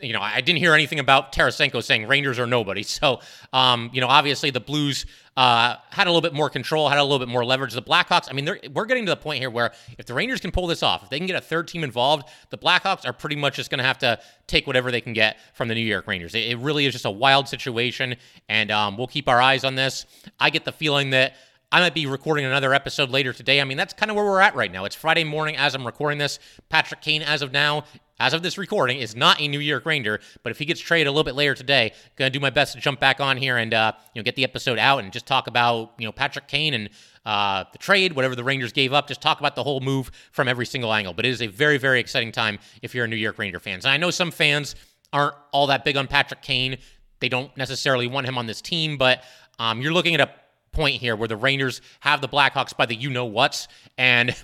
you 0.03 0.11
know, 0.11 0.21
I 0.21 0.41
didn't 0.41 0.59
hear 0.59 0.73
anything 0.73 0.99
about 0.99 1.31
Tarasenko 1.31 1.81
saying 1.81 2.07
Rangers 2.07 2.39
are 2.39 2.47
nobody. 2.47 2.83
So, 2.93 3.21
um, 3.51 3.89
you 3.91 4.01
know, 4.01 4.07
obviously 4.07 4.51
the 4.51 4.59
Blues 4.59 5.05
uh, 5.35 5.77
had 5.89 6.05
a 6.05 6.09
little 6.11 6.21
bit 6.21 6.33
more 6.33 6.49
control, 6.49 6.87
had 6.87 6.99
a 6.99 7.03
little 7.03 7.17
bit 7.17 7.27
more 7.27 7.43
leverage. 7.43 7.73
The 7.73 7.81
Blackhawks, 7.81 8.29
I 8.29 8.33
mean, 8.33 8.47
we're 8.71 8.85
getting 8.85 9.05
to 9.07 9.09
the 9.09 9.17
point 9.17 9.39
here 9.39 9.49
where 9.49 9.73
if 9.97 10.05
the 10.05 10.13
Rangers 10.13 10.39
can 10.39 10.51
pull 10.51 10.67
this 10.67 10.83
off, 10.83 11.03
if 11.03 11.09
they 11.09 11.17
can 11.17 11.25
get 11.25 11.35
a 11.35 11.41
third 11.41 11.67
team 11.67 11.83
involved, 11.83 12.29
the 12.51 12.57
Blackhawks 12.57 13.05
are 13.05 13.13
pretty 13.13 13.35
much 13.35 13.55
just 13.55 13.71
going 13.71 13.79
to 13.79 13.83
have 13.83 13.97
to 13.99 14.19
take 14.45 14.67
whatever 14.67 14.91
they 14.91 15.01
can 15.01 15.13
get 15.13 15.37
from 15.53 15.69
the 15.69 15.75
New 15.75 15.81
York 15.81 16.05
Rangers. 16.07 16.35
It, 16.35 16.51
it 16.51 16.57
really 16.59 16.85
is 16.85 16.93
just 16.93 17.05
a 17.05 17.11
wild 17.11 17.47
situation, 17.47 18.15
and 18.47 18.69
um, 18.69 18.95
we'll 18.95 19.07
keep 19.07 19.27
our 19.27 19.41
eyes 19.41 19.63
on 19.63 19.75
this. 19.75 20.05
I 20.39 20.51
get 20.51 20.65
the 20.65 20.71
feeling 20.71 21.09
that 21.11 21.33
I 21.73 21.79
might 21.79 21.95
be 21.95 22.05
recording 22.05 22.45
another 22.45 22.71
episode 22.71 23.09
later 23.09 23.33
today. 23.33 23.59
I 23.59 23.63
mean, 23.63 23.77
that's 23.77 23.95
kind 23.95 24.11
of 24.11 24.15
where 24.15 24.25
we're 24.25 24.41
at 24.41 24.55
right 24.55 24.71
now. 24.71 24.85
It's 24.85 24.95
Friday 24.95 25.23
morning 25.23 25.57
as 25.57 25.73
I'm 25.73 25.83
recording 25.83 26.19
this. 26.19 26.37
Patrick 26.69 27.01
Kane, 27.01 27.23
as 27.23 27.41
of 27.41 27.51
now, 27.51 27.85
as 28.19 28.33
of 28.33 28.43
this 28.43 28.59
recording, 28.59 28.99
is 28.99 29.15
not 29.15 29.41
a 29.41 29.47
New 29.47 29.57
York 29.57 29.83
Ranger. 29.87 30.19
But 30.43 30.51
if 30.51 30.59
he 30.59 30.65
gets 30.65 30.79
traded 30.79 31.07
a 31.07 31.09
little 31.09 31.23
bit 31.23 31.33
later 31.33 31.55
today, 31.55 31.93
gonna 32.15 32.29
do 32.29 32.39
my 32.39 32.51
best 32.51 32.75
to 32.75 32.79
jump 32.79 32.99
back 32.99 33.19
on 33.19 33.37
here 33.37 33.57
and 33.57 33.73
uh, 33.73 33.93
you 34.13 34.19
know 34.19 34.23
get 34.23 34.35
the 34.35 34.43
episode 34.43 34.77
out 34.77 34.99
and 34.99 35.11
just 35.11 35.25
talk 35.25 35.47
about 35.47 35.93
you 35.97 36.05
know 36.05 36.11
Patrick 36.11 36.47
Kane 36.47 36.75
and 36.75 36.89
uh, 37.25 37.63
the 37.71 37.79
trade, 37.79 38.13
whatever 38.13 38.35
the 38.35 38.43
Rangers 38.43 38.71
gave 38.71 38.93
up. 38.93 39.07
Just 39.07 39.21
talk 39.21 39.39
about 39.39 39.55
the 39.55 39.63
whole 39.63 39.79
move 39.79 40.11
from 40.31 40.47
every 40.47 40.67
single 40.67 40.93
angle. 40.93 41.15
But 41.15 41.25
it 41.25 41.29
is 41.29 41.41
a 41.41 41.47
very 41.47 41.79
very 41.79 41.99
exciting 41.99 42.31
time 42.31 42.59
if 42.83 42.93
you're 42.93 43.05
a 43.05 43.07
New 43.07 43.15
York 43.15 43.39
Ranger 43.39 43.59
fans. 43.59 43.83
And 43.85 43.93
I 43.93 43.97
know 43.97 44.11
some 44.11 44.29
fans 44.29 44.75
aren't 45.11 45.33
all 45.51 45.65
that 45.65 45.83
big 45.83 45.97
on 45.97 46.05
Patrick 46.05 46.43
Kane. 46.43 46.77
They 47.19 47.29
don't 47.29 47.55
necessarily 47.57 48.05
want 48.05 48.27
him 48.27 48.37
on 48.37 48.45
this 48.45 48.61
team, 48.61 48.95
but 48.99 49.23
um, 49.57 49.81
you're 49.81 49.93
looking 49.93 50.13
at 50.13 50.21
a 50.21 50.29
point 50.73 50.97
here 50.97 51.15
where 51.15 51.27
the 51.27 51.37
Rangers 51.37 51.81
have 52.01 52.21
the 52.21 52.27
Blackhawks 52.27 52.75
by 52.75 52.85
the 52.85 52.95
you 52.95 53.09
know 53.09 53.25
what's. 53.25 53.67
And, 53.97 54.35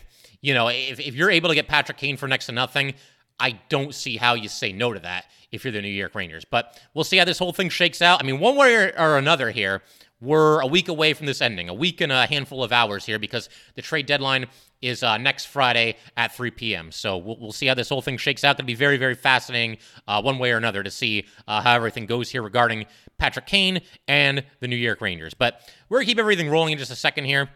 you 0.41 0.53
know, 0.53 0.69
if, 0.69 0.99
if 0.99 1.15
you're 1.15 1.31
able 1.31 1.49
to 1.49 1.55
get 1.55 1.67
Patrick 1.67 1.97
Kane 1.97 2.15
for 2.15 2.27
next 2.27 2.45
to 2.45 2.51
nothing, 2.51 2.93
I 3.39 3.59
don't 3.69 3.93
see 3.93 4.17
how 4.17 4.35
you 4.35 4.47
say 4.49 4.71
no 4.71 4.93
to 4.93 4.99
that 4.99 5.25
if 5.51 5.63
you're 5.63 5.71
the 5.71 5.81
New 5.81 5.89
York 5.89 6.15
Rangers. 6.15 6.45
But 6.45 6.79
we'll 6.93 7.03
see 7.03 7.17
how 7.17 7.25
this 7.25 7.39
whole 7.39 7.53
thing 7.53 7.69
shakes 7.69 8.01
out. 8.01 8.21
I 8.21 8.25
mean, 8.25 8.39
one 8.39 8.55
way 8.55 8.91
or 8.91 9.17
another 9.17 9.51
here, 9.51 9.81
we're 10.21 10.59
a 10.59 10.67
week 10.67 10.89
away 10.89 11.13
from 11.13 11.25
this 11.25 11.41
ending, 11.41 11.69
a 11.69 11.73
week 11.73 12.01
and 12.01 12.11
a 12.11 12.25
handful 12.25 12.63
of 12.63 12.71
hours 12.71 13.05
here 13.05 13.19
because 13.19 13.49
the 13.75 13.81
trade 13.81 14.05
deadline 14.05 14.47
is 14.81 15.03
uh, 15.03 15.17
next 15.17 15.45
Friday 15.45 15.97
at 16.15 16.35
3 16.35 16.51
p.m. 16.51 16.91
So 16.91 17.17
we'll, 17.17 17.37
we'll 17.39 17.51
see 17.51 17.67
how 17.67 17.73
this 17.73 17.89
whole 17.89 18.01
thing 18.01 18.17
shakes 18.17 18.43
out. 18.43 18.57
Going 18.57 18.65
to 18.65 18.71
be 18.71 18.75
very, 18.75 18.97
very 18.97 19.15
fascinating, 19.15 19.77
uh, 20.07 20.21
one 20.21 20.39
way 20.39 20.51
or 20.51 20.57
another, 20.57 20.83
to 20.83 20.91
see 20.91 21.25
uh, 21.47 21.61
how 21.61 21.75
everything 21.75 22.05
goes 22.05 22.29
here 22.29 22.41
regarding 22.41 22.85
Patrick 23.17 23.45
Kane 23.45 23.81
and 24.07 24.43
the 24.59 24.67
New 24.67 24.75
York 24.75 25.01
Rangers. 25.01 25.33
But 25.33 25.61
we're 25.89 25.97
going 25.97 26.05
to 26.05 26.11
keep 26.11 26.19
everything 26.19 26.49
rolling 26.49 26.73
in 26.73 26.77
just 26.77 26.91
a 26.91 26.95
second 26.95 27.25
here. 27.25 27.49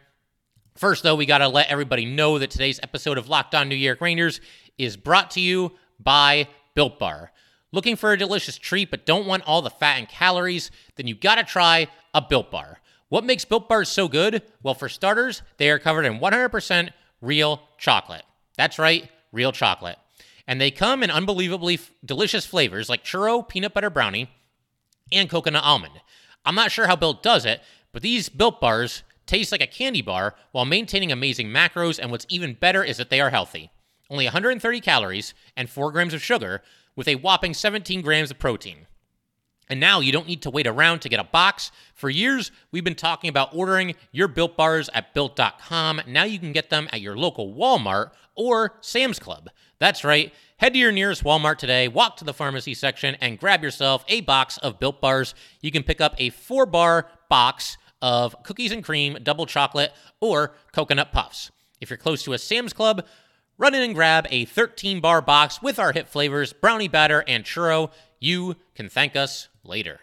First, 0.76 1.04
though, 1.04 1.16
we 1.16 1.26
got 1.26 1.38
to 1.38 1.48
let 1.48 1.70
everybody 1.70 2.06
know 2.06 2.40
that 2.40 2.50
today's 2.50 2.80
episode 2.82 3.18
of 3.18 3.30
Locked 3.30 3.54
On 3.54 3.70
New 3.70 3.76
York 3.76 4.02
Rangers 4.02 4.42
is 4.78 4.98
brought 4.98 5.32
to 5.32 5.40
you 5.40 5.74
by 6.00 6.48
Built 6.74 6.98
Bar. 6.98 7.32
Looking 7.72 7.96
for 7.96 8.12
a 8.12 8.18
delicious 8.18 8.58
treat 8.58 8.92
but 8.92 9.06
don't 9.06 9.28
want 9.28 9.44
all 9.46 9.62
the 9.62 9.70
fat 9.70 10.00
and 10.00 10.10
calories? 10.10 10.72
Then 10.96 11.08
you 11.08 11.16
got 11.16 11.36
to 11.36 11.44
try 11.44 11.88
a 12.14 12.22
Built 12.22 12.52
Bar. 12.52 12.82
What 13.10 13.24
makes 13.24 13.46
Built 13.46 13.70
Bars 13.70 13.90
so 13.90 14.08
good? 14.08 14.42
Well, 14.64 14.74
for 14.74 14.90
starters, 14.90 15.44
they 15.58 15.70
are 15.70 15.78
covered 15.78 16.06
in 16.06 16.20
100% 16.20 16.90
real 17.24 17.62
chocolate. 17.78 18.24
That's 18.58 18.78
right, 18.78 19.10
real 19.32 19.52
chocolate. 19.52 19.98
And 20.46 20.60
they 20.60 20.72
come 20.72 21.02
in 21.02 21.10
unbelievably 21.10 21.76
f- 21.76 21.92
delicious 22.04 22.46
flavors 22.46 22.90
like 22.90 23.04
churro, 23.04 23.48
peanut 23.48 23.74
butter 23.74 23.90
brownie, 23.90 24.30
and 25.12 25.30
coconut 25.30 25.64
almond. 25.64 26.02
I'm 26.46 26.56
not 26.56 26.72
sure 26.72 26.88
how 26.88 26.98
Built 26.98 27.24
does 27.24 27.46
it, 27.46 27.62
but 27.94 28.02
these 28.02 28.28
Built 28.28 28.60
Bars 28.60 29.04
taste 29.26 29.52
like 29.54 29.62
a 29.62 29.68
candy 29.68 30.02
bar 30.02 30.36
while 30.52 30.66
maintaining 30.66 31.12
amazing 31.12 31.48
macros, 31.48 31.98
and 31.98 32.12
what's 32.12 32.26
even 32.28 32.56
better 32.56 32.84
is 32.84 32.98
that 32.98 33.10
they 33.10 33.22
are 33.22 33.30
healthy. 33.30 33.72
Only 34.10 34.26
130 34.26 34.82
calories 34.82 35.34
and 35.56 35.70
4 35.70 35.92
grams 35.92 36.14
of 36.14 36.22
sugar, 36.22 36.62
with 36.96 37.08
a 37.08 37.16
whopping 37.16 37.54
17 37.54 38.02
grams 38.02 38.30
of 38.30 38.38
protein. 38.38 38.86
And 39.74 39.80
now 39.80 40.02
you 40.02 40.12
don't 40.12 40.28
need 40.28 40.44
to 40.44 40.52
wait 40.52 40.68
around 40.68 41.00
to 41.00 41.10
get 41.10 41.20
a 41.20 41.24
box. 41.24 41.72
For 41.96 42.08
years, 42.08 42.52
we've 42.72 42.84
been 42.84 42.94
talking 42.94 43.28
about 43.28 43.56
ordering 43.56 43.96
your 44.12 44.28
built 44.28 44.56
bars 44.56 44.88
at 44.94 45.16
built.com. 45.16 46.02
Now 46.06 46.26
you 46.26 46.38
can 46.38 46.52
get 46.52 46.70
them 46.70 46.88
at 46.94 47.02
your 47.02 47.18
local 47.18 47.56
Walmart 47.56 48.12
or 48.36 48.78
Sam's 48.82 49.18
Club. 49.18 49.50
That's 49.80 50.04
right. 50.04 50.32
Head 50.58 50.74
to 50.74 50.80
your 50.80 50.92
nearest 50.92 51.24
Walmart 51.24 51.58
today, 51.58 51.88
walk 51.88 52.18
to 52.18 52.24
the 52.24 52.36
pharmacy 52.36 52.76
section, 52.76 53.16
and 53.16 53.40
grab 53.40 53.64
yourself 53.64 54.06
a 54.08 54.22
box 54.22 54.60
of 54.60 54.80
built 54.80 55.02
bars. 55.02 55.34
You 55.62 55.72
can 55.72 55.82
pick 55.82 56.00
up 56.00 56.14
a 56.20 56.30
four 56.30 56.68
bar 56.68 57.10
box 57.28 57.80
of 58.00 58.36
cookies 58.44 58.72
and 58.72 58.84
cream, 58.84 59.18
double 59.24 59.48
chocolate, 59.48 59.92
or 60.22 60.54
coconut 60.72 61.12
puffs. 61.12 61.50
If 61.82 61.90
you're 61.90 61.98
close 61.98 62.22
to 62.26 62.34
a 62.34 62.38
Sam's 62.38 62.74
Club, 62.74 63.08
run 63.58 63.74
in 63.74 63.82
and 63.82 63.96
grab 63.96 64.28
a 64.30 64.46
13 64.46 65.02
bar 65.02 65.24
box 65.24 65.64
with 65.64 65.80
our 65.80 65.94
hit 65.94 66.08
flavors, 66.08 66.54
brownie 66.54 66.88
batter, 66.88 67.24
and 67.28 67.44
churro. 67.44 67.90
You 68.20 68.58
can 68.76 68.88
thank 68.88 69.16
us 69.16 69.50
later. 69.64 70.00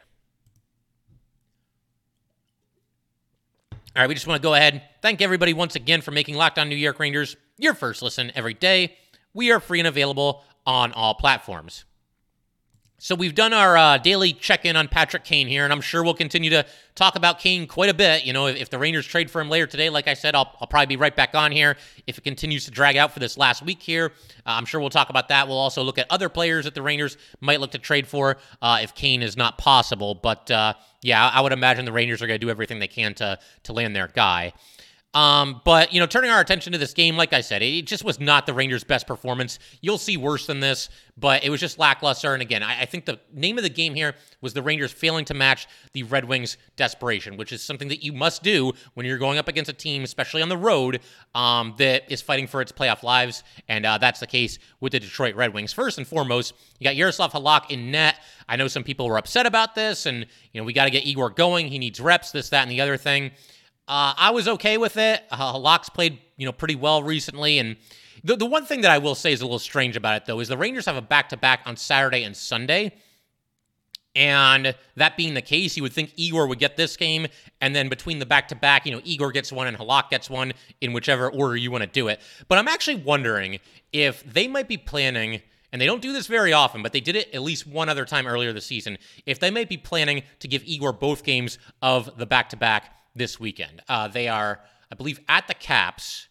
All 3.72 4.02
right, 4.02 4.08
we 4.08 4.14
just 4.14 4.26
want 4.26 4.40
to 4.40 4.46
go 4.46 4.54
ahead. 4.54 4.74
And 4.74 4.82
thank 5.02 5.20
everybody 5.20 5.52
once 5.52 5.74
again 5.74 6.00
for 6.00 6.12
making 6.12 6.36
Locked 6.36 6.58
On 6.58 6.68
New 6.68 6.76
York 6.76 6.98
Rangers 7.00 7.36
your 7.58 7.74
first 7.74 8.02
listen 8.02 8.30
every 8.34 8.54
day. 8.54 8.96
We 9.34 9.50
are 9.50 9.60
free 9.60 9.80
and 9.80 9.88
available 9.88 10.44
on 10.64 10.92
all 10.92 11.14
platforms. 11.14 11.84
So 13.02 13.14
we've 13.14 13.34
done 13.34 13.54
our 13.54 13.78
uh, 13.78 13.96
daily 13.96 14.34
check-in 14.34 14.76
on 14.76 14.86
Patrick 14.86 15.24
Kane 15.24 15.48
here, 15.48 15.64
and 15.64 15.72
I'm 15.72 15.80
sure 15.80 16.04
we'll 16.04 16.12
continue 16.12 16.50
to 16.50 16.66
talk 16.94 17.16
about 17.16 17.38
Kane 17.38 17.66
quite 17.66 17.88
a 17.88 17.94
bit. 17.94 18.26
You 18.26 18.34
know, 18.34 18.46
if, 18.46 18.56
if 18.56 18.68
the 18.68 18.78
Rangers 18.78 19.06
trade 19.06 19.30
for 19.30 19.40
him 19.40 19.48
later 19.48 19.66
today, 19.66 19.88
like 19.88 20.06
I 20.06 20.12
said, 20.12 20.34
I'll, 20.34 20.54
I'll, 20.60 20.66
probably 20.66 20.84
be 20.84 20.96
right 20.98 21.16
back 21.16 21.34
on 21.34 21.50
here. 21.50 21.78
If 22.06 22.18
it 22.18 22.24
continues 22.24 22.66
to 22.66 22.70
drag 22.70 22.98
out 22.98 23.14
for 23.14 23.18
this 23.18 23.38
last 23.38 23.62
week 23.62 23.80
here, 23.80 24.12
uh, 24.44 24.50
I'm 24.50 24.66
sure 24.66 24.82
we'll 24.82 24.90
talk 24.90 25.08
about 25.08 25.28
that. 25.28 25.48
We'll 25.48 25.56
also 25.56 25.82
look 25.82 25.96
at 25.96 26.08
other 26.10 26.28
players 26.28 26.66
that 26.66 26.74
the 26.74 26.82
Rangers 26.82 27.16
might 27.40 27.58
look 27.58 27.70
to 27.70 27.78
trade 27.78 28.06
for 28.06 28.36
uh, 28.60 28.80
if 28.82 28.94
Kane 28.94 29.22
is 29.22 29.34
not 29.34 29.56
possible. 29.56 30.14
But 30.14 30.50
uh, 30.50 30.74
yeah, 31.00 31.26
I 31.26 31.40
would 31.40 31.52
imagine 31.52 31.86
the 31.86 31.92
Rangers 31.92 32.20
are 32.20 32.26
going 32.26 32.38
to 32.38 32.46
do 32.46 32.50
everything 32.50 32.80
they 32.80 32.86
can 32.86 33.14
to 33.14 33.38
to 33.62 33.72
land 33.72 33.96
their 33.96 34.08
guy. 34.08 34.52
Um, 35.12 35.60
but 35.64 35.92
you 35.92 35.98
know, 35.98 36.06
turning 36.06 36.30
our 36.30 36.40
attention 36.40 36.72
to 36.72 36.78
this 36.78 36.94
game, 36.94 37.16
like 37.16 37.32
I 37.32 37.40
said, 37.40 37.62
it 37.62 37.82
just 37.82 38.04
was 38.04 38.20
not 38.20 38.46
the 38.46 38.54
Rangers' 38.54 38.84
best 38.84 39.08
performance. 39.08 39.58
You'll 39.80 39.98
see 39.98 40.16
worse 40.16 40.46
than 40.46 40.60
this, 40.60 40.88
but 41.18 41.42
it 41.42 41.50
was 41.50 41.58
just 41.58 41.80
lackluster. 41.80 42.32
And 42.32 42.40
again, 42.40 42.62
I, 42.62 42.82
I, 42.82 42.84
think 42.84 43.06
the 43.06 43.18
name 43.32 43.58
of 43.58 43.64
the 43.64 43.70
game 43.70 43.96
here 43.96 44.14
was 44.40 44.54
the 44.54 44.62
Rangers 44.62 44.92
failing 44.92 45.24
to 45.24 45.34
match 45.34 45.66
the 45.94 46.04
Red 46.04 46.26
Wings' 46.26 46.56
desperation, 46.76 47.36
which 47.36 47.50
is 47.50 47.60
something 47.60 47.88
that 47.88 48.04
you 48.04 48.12
must 48.12 48.44
do 48.44 48.72
when 48.94 49.04
you're 49.04 49.18
going 49.18 49.38
up 49.38 49.48
against 49.48 49.68
a 49.68 49.74
team, 49.74 50.04
especially 50.04 50.42
on 50.42 50.48
the 50.48 50.56
road, 50.56 51.00
um, 51.34 51.74
that 51.78 52.10
is 52.10 52.22
fighting 52.22 52.46
for 52.46 52.62
its 52.62 52.70
playoff 52.70 53.02
lives. 53.02 53.42
And 53.68 53.84
uh, 53.84 53.98
that's 53.98 54.20
the 54.20 54.28
case 54.28 54.60
with 54.78 54.92
the 54.92 55.00
Detroit 55.00 55.34
Red 55.34 55.52
Wings. 55.52 55.72
First 55.72 55.98
and 55.98 56.06
foremost, 56.06 56.54
you 56.78 56.84
got 56.84 56.94
Yaroslav 56.94 57.32
Halak 57.32 57.70
in 57.70 57.90
net. 57.90 58.16
I 58.48 58.54
know 58.54 58.68
some 58.68 58.84
people 58.84 59.08
were 59.08 59.18
upset 59.18 59.44
about 59.44 59.74
this, 59.74 60.06
and 60.06 60.24
you 60.52 60.60
know 60.60 60.64
we 60.64 60.72
got 60.72 60.84
to 60.84 60.90
get 60.90 61.04
Igor 61.04 61.30
going. 61.30 61.66
He 61.66 61.78
needs 61.80 62.00
reps, 62.00 62.30
this, 62.30 62.48
that, 62.50 62.62
and 62.62 62.70
the 62.70 62.80
other 62.80 62.96
thing. 62.96 63.32
Uh, 63.90 64.14
I 64.16 64.30
was 64.30 64.46
okay 64.46 64.78
with 64.78 64.96
it. 64.96 65.24
Uh, 65.32 65.58
Locks 65.58 65.88
played, 65.88 66.20
you 66.36 66.46
know, 66.46 66.52
pretty 66.52 66.76
well 66.76 67.02
recently, 67.02 67.58
and 67.58 67.76
the 68.22 68.36
the 68.36 68.46
one 68.46 68.64
thing 68.64 68.82
that 68.82 68.90
I 68.92 68.98
will 68.98 69.16
say 69.16 69.32
is 69.32 69.40
a 69.40 69.44
little 69.44 69.58
strange 69.58 69.96
about 69.96 70.14
it 70.14 70.26
though 70.26 70.38
is 70.38 70.46
the 70.46 70.56
Rangers 70.56 70.86
have 70.86 70.94
a 70.94 71.02
back 71.02 71.30
to 71.30 71.36
back 71.36 71.62
on 71.66 71.76
Saturday 71.76 72.22
and 72.22 72.36
Sunday. 72.36 72.94
And 74.14 74.76
that 74.94 75.16
being 75.16 75.34
the 75.34 75.42
case, 75.42 75.76
you 75.76 75.82
would 75.82 75.92
think 75.92 76.12
Igor 76.14 76.46
would 76.46 76.60
get 76.60 76.76
this 76.76 76.96
game, 76.96 77.26
and 77.60 77.74
then 77.74 77.88
between 77.88 78.20
the 78.20 78.26
back 78.26 78.46
to 78.48 78.54
back, 78.54 78.86
you 78.86 78.92
know, 78.92 79.00
Igor 79.02 79.32
gets 79.32 79.50
one 79.50 79.66
and 79.66 79.76
Halak 79.76 80.08
gets 80.08 80.30
one 80.30 80.52
in 80.80 80.92
whichever 80.92 81.28
order 81.28 81.56
you 81.56 81.72
want 81.72 81.82
to 81.82 81.90
do 81.90 82.06
it. 82.06 82.20
But 82.46 82.58
I'm 82.58 82.68
actually 82.68 82.96
wondering 82.96 83.58
if 83.92 84.22
they 84.22 84.46
might 84.46 84.68
be 84.68 84.76
planning, 84.76 85.42
and 85.72 85.82
they 85.82 85.86
don't 85.86 86.02
do 86.02 86.12
this 86.12 86.28
very 86.28 86.52
often, 86.52 86.80
but 86.80 86.92
they 86.92 87.00
did 87.00 87.16
it 87.16 87.34
at 87.34 87.42
least 87.42 87.66
one 87.66 87.88
other 87.88 88.04
time 88.04 88.28
earlier 88.28 88.52
this 88.52 88.66
season, 88.66 88.98
if 89.26 89.40
they 89.40 89.50
might 89.50 89.68
be 89.68 89.76
planning 89.76 90.22
to 90.38 90.46
give 90.46 90.62
Igor 90.64 90.92
both 90.92 91.24
games 91.24 91.58
of 91.82 92.16
the 92.18 92.26
back 92.26 92.50
to 92.50 92.56
back 92.56 92.99
this 93.14 93.38
weekend. 93.40 93.82
Uh, 93.88 94.08
they 94.08 94.28
are, 94.28 94.60
I 94.90 94.94
believe, 94.94 95.20
at 95.28 95.48
the 95.48 95.54
Caps 95.54 96.28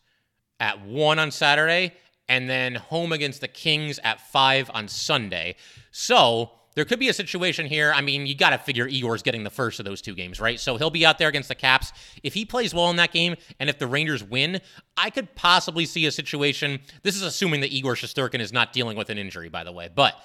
at 0.59 0.85
1 0.85 1.19
on 1.19 1.31
Saturday 1.31 1.93
and 2.27 2.49
then 2.49 2.75
home 2.75 3.11
against 3.11 3.41
the 3.41 3.47
Kings 3.47 3.99
at 4.03 4.21
5 4.21 4.71
on 4.73 4.87
Sunday. 4.87 5.55
So 5.91 6.51
there 6.75 6.85
could 6.85 6.99
be 6.99 7.09
a 7.09 7.13
situation 7.13 7.65
here. 7.65 7.91
I 7.93 8.01
mean, 8.01 8.25
you 8.25 8.35
got 8.35 8.51
to 8.51 8.57
figure 8.57 8.87
Igor's 8.87 9.23
getting 9.23 9.43
the 9.43 9.49
first 9.49 9.79
of 9.79 9.85
those 9.85 10.01
two 10.01 10.13
games, 10.13 10.39
right? 10.39 10.59
So 10.59 10.77
he'll 10.77 10.91
be 10.91 11.05
out 11.05 11.17
there 11.17 11.27
against 11.27 11.49
the 11.49 11.55
Caps. 11.55 11.91
If 12.23 12.33
he 12.33 12.45
plays 12.45 12.73
well 12.73 12.89
in 12.89 12.95
that 12.97 13.11
game 13.11 13.35
and 13.59 13.69
if 13.69 13.79
the 13.79 13.87
Rangers 13.87 14.23
win, 14.23 14.61
I 14.95 15.09
could 15.09 15.33
possibly 15.35 15.85
see 15.85 16.05
a 16.05 16.11
situation. 16.11 16.79
This 17.01 17.15
is 17.15 17.23
assuming 17.23 17.61
that 17.61 17.73
Igor 17.73 17.95
Shesterkin 17.95 18.39
is 18.39 18.53
not 18.53 18.71
dealing 18.71 18.95
with 18.95 19.09
an 19.09 19.17
injury, 19.17 19.49
by 19.49 19.63
the 19.63 19.71
way. 19.71 19.89
But 19.93 20.15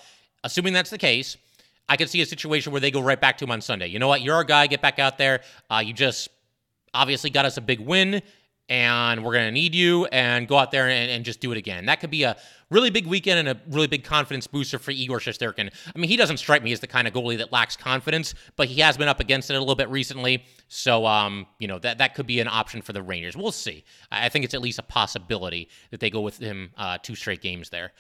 assuming 0.44 0.74
that's 0.74 0.90
the 0.90 0.98
case, 0.98 1.36
I 1.88 1.96
could 1.96 2.08
see 2.08 2.20
a 2.20 2.26
situation 2.26 2.72
where 2.72 2.80
they 2.80 2.90
go 2.90 3.00
right 3.00 3.20
back 3.20 3.38
to 3.38 3.44
him 3.44 3.50
on 3.50 3.60
Sunday. 3.60 3.88
You 3.88 3.98
know 3.98 4.08
what? 4.08 4.22
You're 4.22 4.36
our 4.36 4.44
guy. 4.44 4.66
Get 4.66 4.80
back 4.80 4.98
out 4.98 5.18
there. 5.18 5.40
Uh, 5.70 5.82
you 5.84 5.92
just 5.92 6.28
obviously 6.94 7.30
got 7.30 7.44
us 7.44 7.56
a 7.56 7.60
big 7.60 7.80
win 7.80 8.22
and 8.68 9.22
we're 9.22 9.32
going 9.32 9.44
to 9.44 9.52
need 9.52 9.74
you 9.74 10.06
and 10.06 10.48
go 10.48 10.56
out 10.56 10.70
there 10.70 10.88
and, 10.88 11.10
and, 11.10 11.24
just 11.24 11.40
do 11.40 11.52
it 11.52 11.58
again. 11.58 11.84
That 11.86 12.00
could 12.00 12.10
be 12.10 12.22
a 12.22 12.36
really 12.70 12.88
big 12.88 13.06
weekend 13.06 13.46
and 13.46 13.48
a 13.48 13.60
really 13.70 13.86
big 13.86 14.04
confidence 14.04 14.46
booster 14.46 14.78
for 14.78 14.90
Igor 14.90 15.18
Shesterkin. 15.18 15.70
I 15.94 15.98
mean, 15.98 16.08
he 16.08 16.16
doesn't 16.16 16.38
strike 16.38 16.62
me 16.62 16.72
as 16.72 16.80
the 16.80 16.86
kind 16.86 17.06
of 17.06 17.12
goalie 17.12 17.36
that 17.38 17.52
lacks 17.52 17.76
confidence, 17.76 18.34
but 18.56 18.68
he 18.68 18.80
has 18.80 18.96
been 18.96 19.08
up 19.08 19.20
against 19.20 19.50
it 19.50 19.54
a 19.54 19.58
little 19.58 19.74
bit 19.74 19.90
recently. 19.90 20.44
So, 20.68 21.04
um, 21.04 21.46
you 21.58 21.68
know, 21.68 21.78
that, 21.80 21.98
that 21.98 22.14
could 22.14 22.26
be 22.26 22.40
an 22.40 22.48
option 22.48 22.80
for 22.80 22.94
the 22.94 23.02
Rangers. 23.02 23.36
We'll 23.36 23.52
see. 23.52 23.84
I 24.10 24.30
think 24.30 24.46
it's 24.46 24.54
at 24.54 24.62
least 24.62 24.78
a 24.78 24.82
possibility 24.82 25.68
that 25.90 26.00
they 26.00 26.08
go 26.08 26.22
with 26.22 26.38
him 26.38 26.70
uh, 26.78 26.98
two 27.02 27.14
straight 27.14 27.42
games 27.42 27.68
there. 27.68 27.92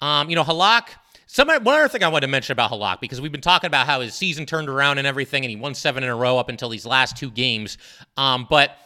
Um, 0.00 0.30
you 0.30 0.36
know, 0.36 0.44
Halak, 0.44 0.90
some 1.26 1.48
one 1.48 1.66
other 1.66 1.88
thing 1.88 2.02
I 2.02 2.08
wanted 2.08 2.26
to 2.26 2.30
mention 2.30 2.52
about 2.52 2.70
Halak 2.70 3.00
because 3.00 3.20
we've 3.20 3.32
been 3.32 3.40
talking 3.40 3.66
about 3.66 3.86
how 3.86 4.00
his 4.00 4.14
season 4.14 4.46
turned 4.46 4.68
around 4.68 4.98
and 4.98 5.06
everything, 5.06 5.44
and 5.44 5.50
he 5.50 5.56
won 5.56 5.74
seven 5.74 6.02
in 6.02 6.10
a 6.10 6.16
row 6.16 6.38
up 6.38 6.48
until 6.48 6.68
these 6.68 6.86
last 6.86 7.16
two 7.16 7.30
games. 7.30 7.78
Um, 8.16 8.46
but 8.48 8.76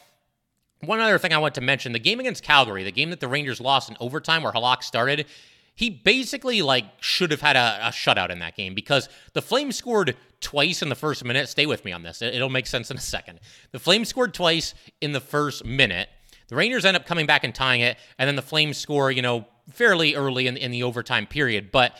one 0.80 1.00
other 1.00 1.18
thing 1.18 1.32
I 1.32 1.38
want 1.38 1.54
to 1.56 1.60
mention: 1.60 1.92
the 1.92 1.98
game 1.98 2.20
against 2.20 2.42
Calgary, 2.42 2.84
the 2.84 2.92
game 2.92 3.10
that 3.10 3.20
the 3.20 3.28
Rangers 3.28 3.60
lost 3.60 3.90
in 3.90 3.96
overtime, 4.00 4.42
where 4.42 4.52
Halak 4.52 4.82
started. 4.82 5.26
He 5.74 5.90
basically 5.90 6.60
like 6.60 6.86
should 6.98 7.30
have 7.30 7.40
had 7.40 7.54
a, 7.54 7.88
a 7.88 7.90
shutout 7.90 8.30
in 8.30 8.40
that 8.40 8.56
game 8.56 8.74
because 8.74 9.08
the 9.32 9.42
Flames 9.42 9.76
scored 9.76 10.16
twice 10.40 10.82
in 10.82 10.88
the 10.88 10.96
first 10.96 11.24
minute. 11.24 11.48
Stay 11.48 11.66
with 11.66 11.84
me 11.84 11.92
on 11.92 12.02
this; 12.02 12.20
it'll 12.20 12.48
make 12.48 12.66
sense 12.66 12.90
in 12.90 12.96
a 12.96 13.00
second. 13.00 13.38
The 13.70 13.78
Flames 13.78 14.08
scored 14.08 14.34
twice 14.34 14.74
in 15.00 15.12
the 15.12 15.20
first 15.20 15.64
minute. 15.64 16.08
The 16.48 16.56
Rangers 16.56 16.84
end 16.84 16.96
up 16.96 17.06
coming 17.06 17.26
back 17.26 17.44
and 17.44 17.54
tying 17.54 17.82
it, 17.82 17.96
and 18.18 18.26
then 18.26 18.34
the 18.34 18.42
Flames 18.42 18.78
score, 18.78 19.10
you 19.10 19.22
know, 19.22 19.46
fairly 19.70 20.14
early 20.14 20.46
in, 20.46 20.56
in 20.56 20.70
the 20.70 20.82
overtime 20.82 21.26
period. 21.26 21.70
But 21.70 21.96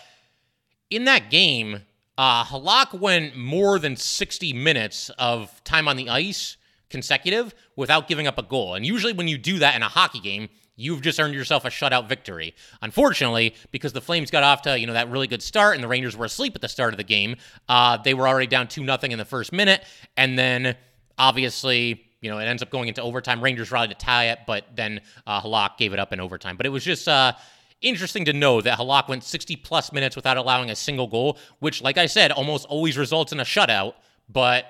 in 0.91 1.05
that 1.05 1.31
game, 1.31 1.83
uh, 2.17 2.45
Halak 2.45 2.99
went 2.99 3.37
more 3.37 3.79
than 3.79 3.97
60 3.97 4.53
minutes 4.53 5.11
of 5.19 5.63
time 5.65 5.87
on 5.89 5.97
the 5.97 6.09
ice 6.09 6.57
consecutive 6.91 7.55
without 7.77 8.09
giving 8.09 8.27
up 8.27 8.39
a 8.39 8.43
goal. 8.43 8.75
And 8.75 8.85
usually, 8.85 9.13
when 9.13 9.29
you 9.29 9.39
do 9.39 9.59
that 9.59 9.77
in 9.77 9.83
a 9.83 9.89
hockey 9.89 10.21
game, 10.21 10.49
you've 10.77 11.03
just 11.03 11.21
earned 11.21 11.35
yourself 11.35 11.65
a 11.65 11.69
shutout 11.69 12.09
victory. 12.09 12.55
Unfortunately, 12.81 13.55
because 13.73 13.93
the 13.93 14.01
Flames 14.01 14.31
got 14.31 14.43
off 14.43 14.63
to 14.63 14.79
you 14.79 14.87
know 14.87 14.95
that 14.95 15.11
really 15.11 15.27
good 15.27 15.43
start 15.43 15.75
and 15.75 15.85
the 15.85 15.89
Rangers 15.89 16.17
were 16.17 16.25
asleep 16.25 16.55
at 16.55 16.61
the 16.61 16.69
start 16.69 16.95
of 16.95 16.97
the 16.99 17.05
game, 17.05 17.37
uh, 17.69 17.99
they 17.99 18.15
were 18.15 18.27
already 18.27 18.47
down 18.47 18.69
two 18.69 18.83
nothing 18.83 19.13
in 19.13 19.19
the 19.19 19.25
first 19.25 19.53
minute, 19.53 19.85
and 20.17 20.39
then 20.39 20.77
obviously. 21.19 22.05
You 22.21 22.29
know, 22.29 22.39
it 22.41 22.47
ends 22.47 22.65
up 22.65 22.71
going 22.71 22.89
into 22.89 23.01
overtime. 23.01 23.41
Rangers 23.41 23.71
rallied 23.71 23.91
to 23.91 23.97
tie 23.97 24.31
it, 24.31 24.41
but 24.45 24.65
then 24.75 25.03
uh, 25.25 25.41
Halak 25.41 25.77
gave 25.77 25.93
it 25.93 26.01
up 26.01 26.13
in 26.13 26.19
overtime. 26.19 26.57
But 26.57 26.67
it 26.67 26.71
was 26.71 26.83
just 26.83 27.07
uh, 27.07 27.35
interesting 27.83 28.25
to 28.25 28.33
know 28.33 28.61
that 28.61 28.79
Halak 28.79 29.09
went 29.09 29.25
60 29.25 29.57
plus 29.57 29.93
minutes 29.93 30.17
without 30.17 30.37
allowing 30.37 30.71
a 30.71 30.77
single 30.77 31.07
goal, 31.07 31.39
which, 31.61 31.83
like 31.83 31.99
I 31.99 32.07
said, 32.07 32.33
almost 32.33 32.67
always 32.67 32.99
results 32.99 33.33
in 33.33 33.41
a 33.41 33.45
shutout, 33.45 33.95
but 34.29 34.67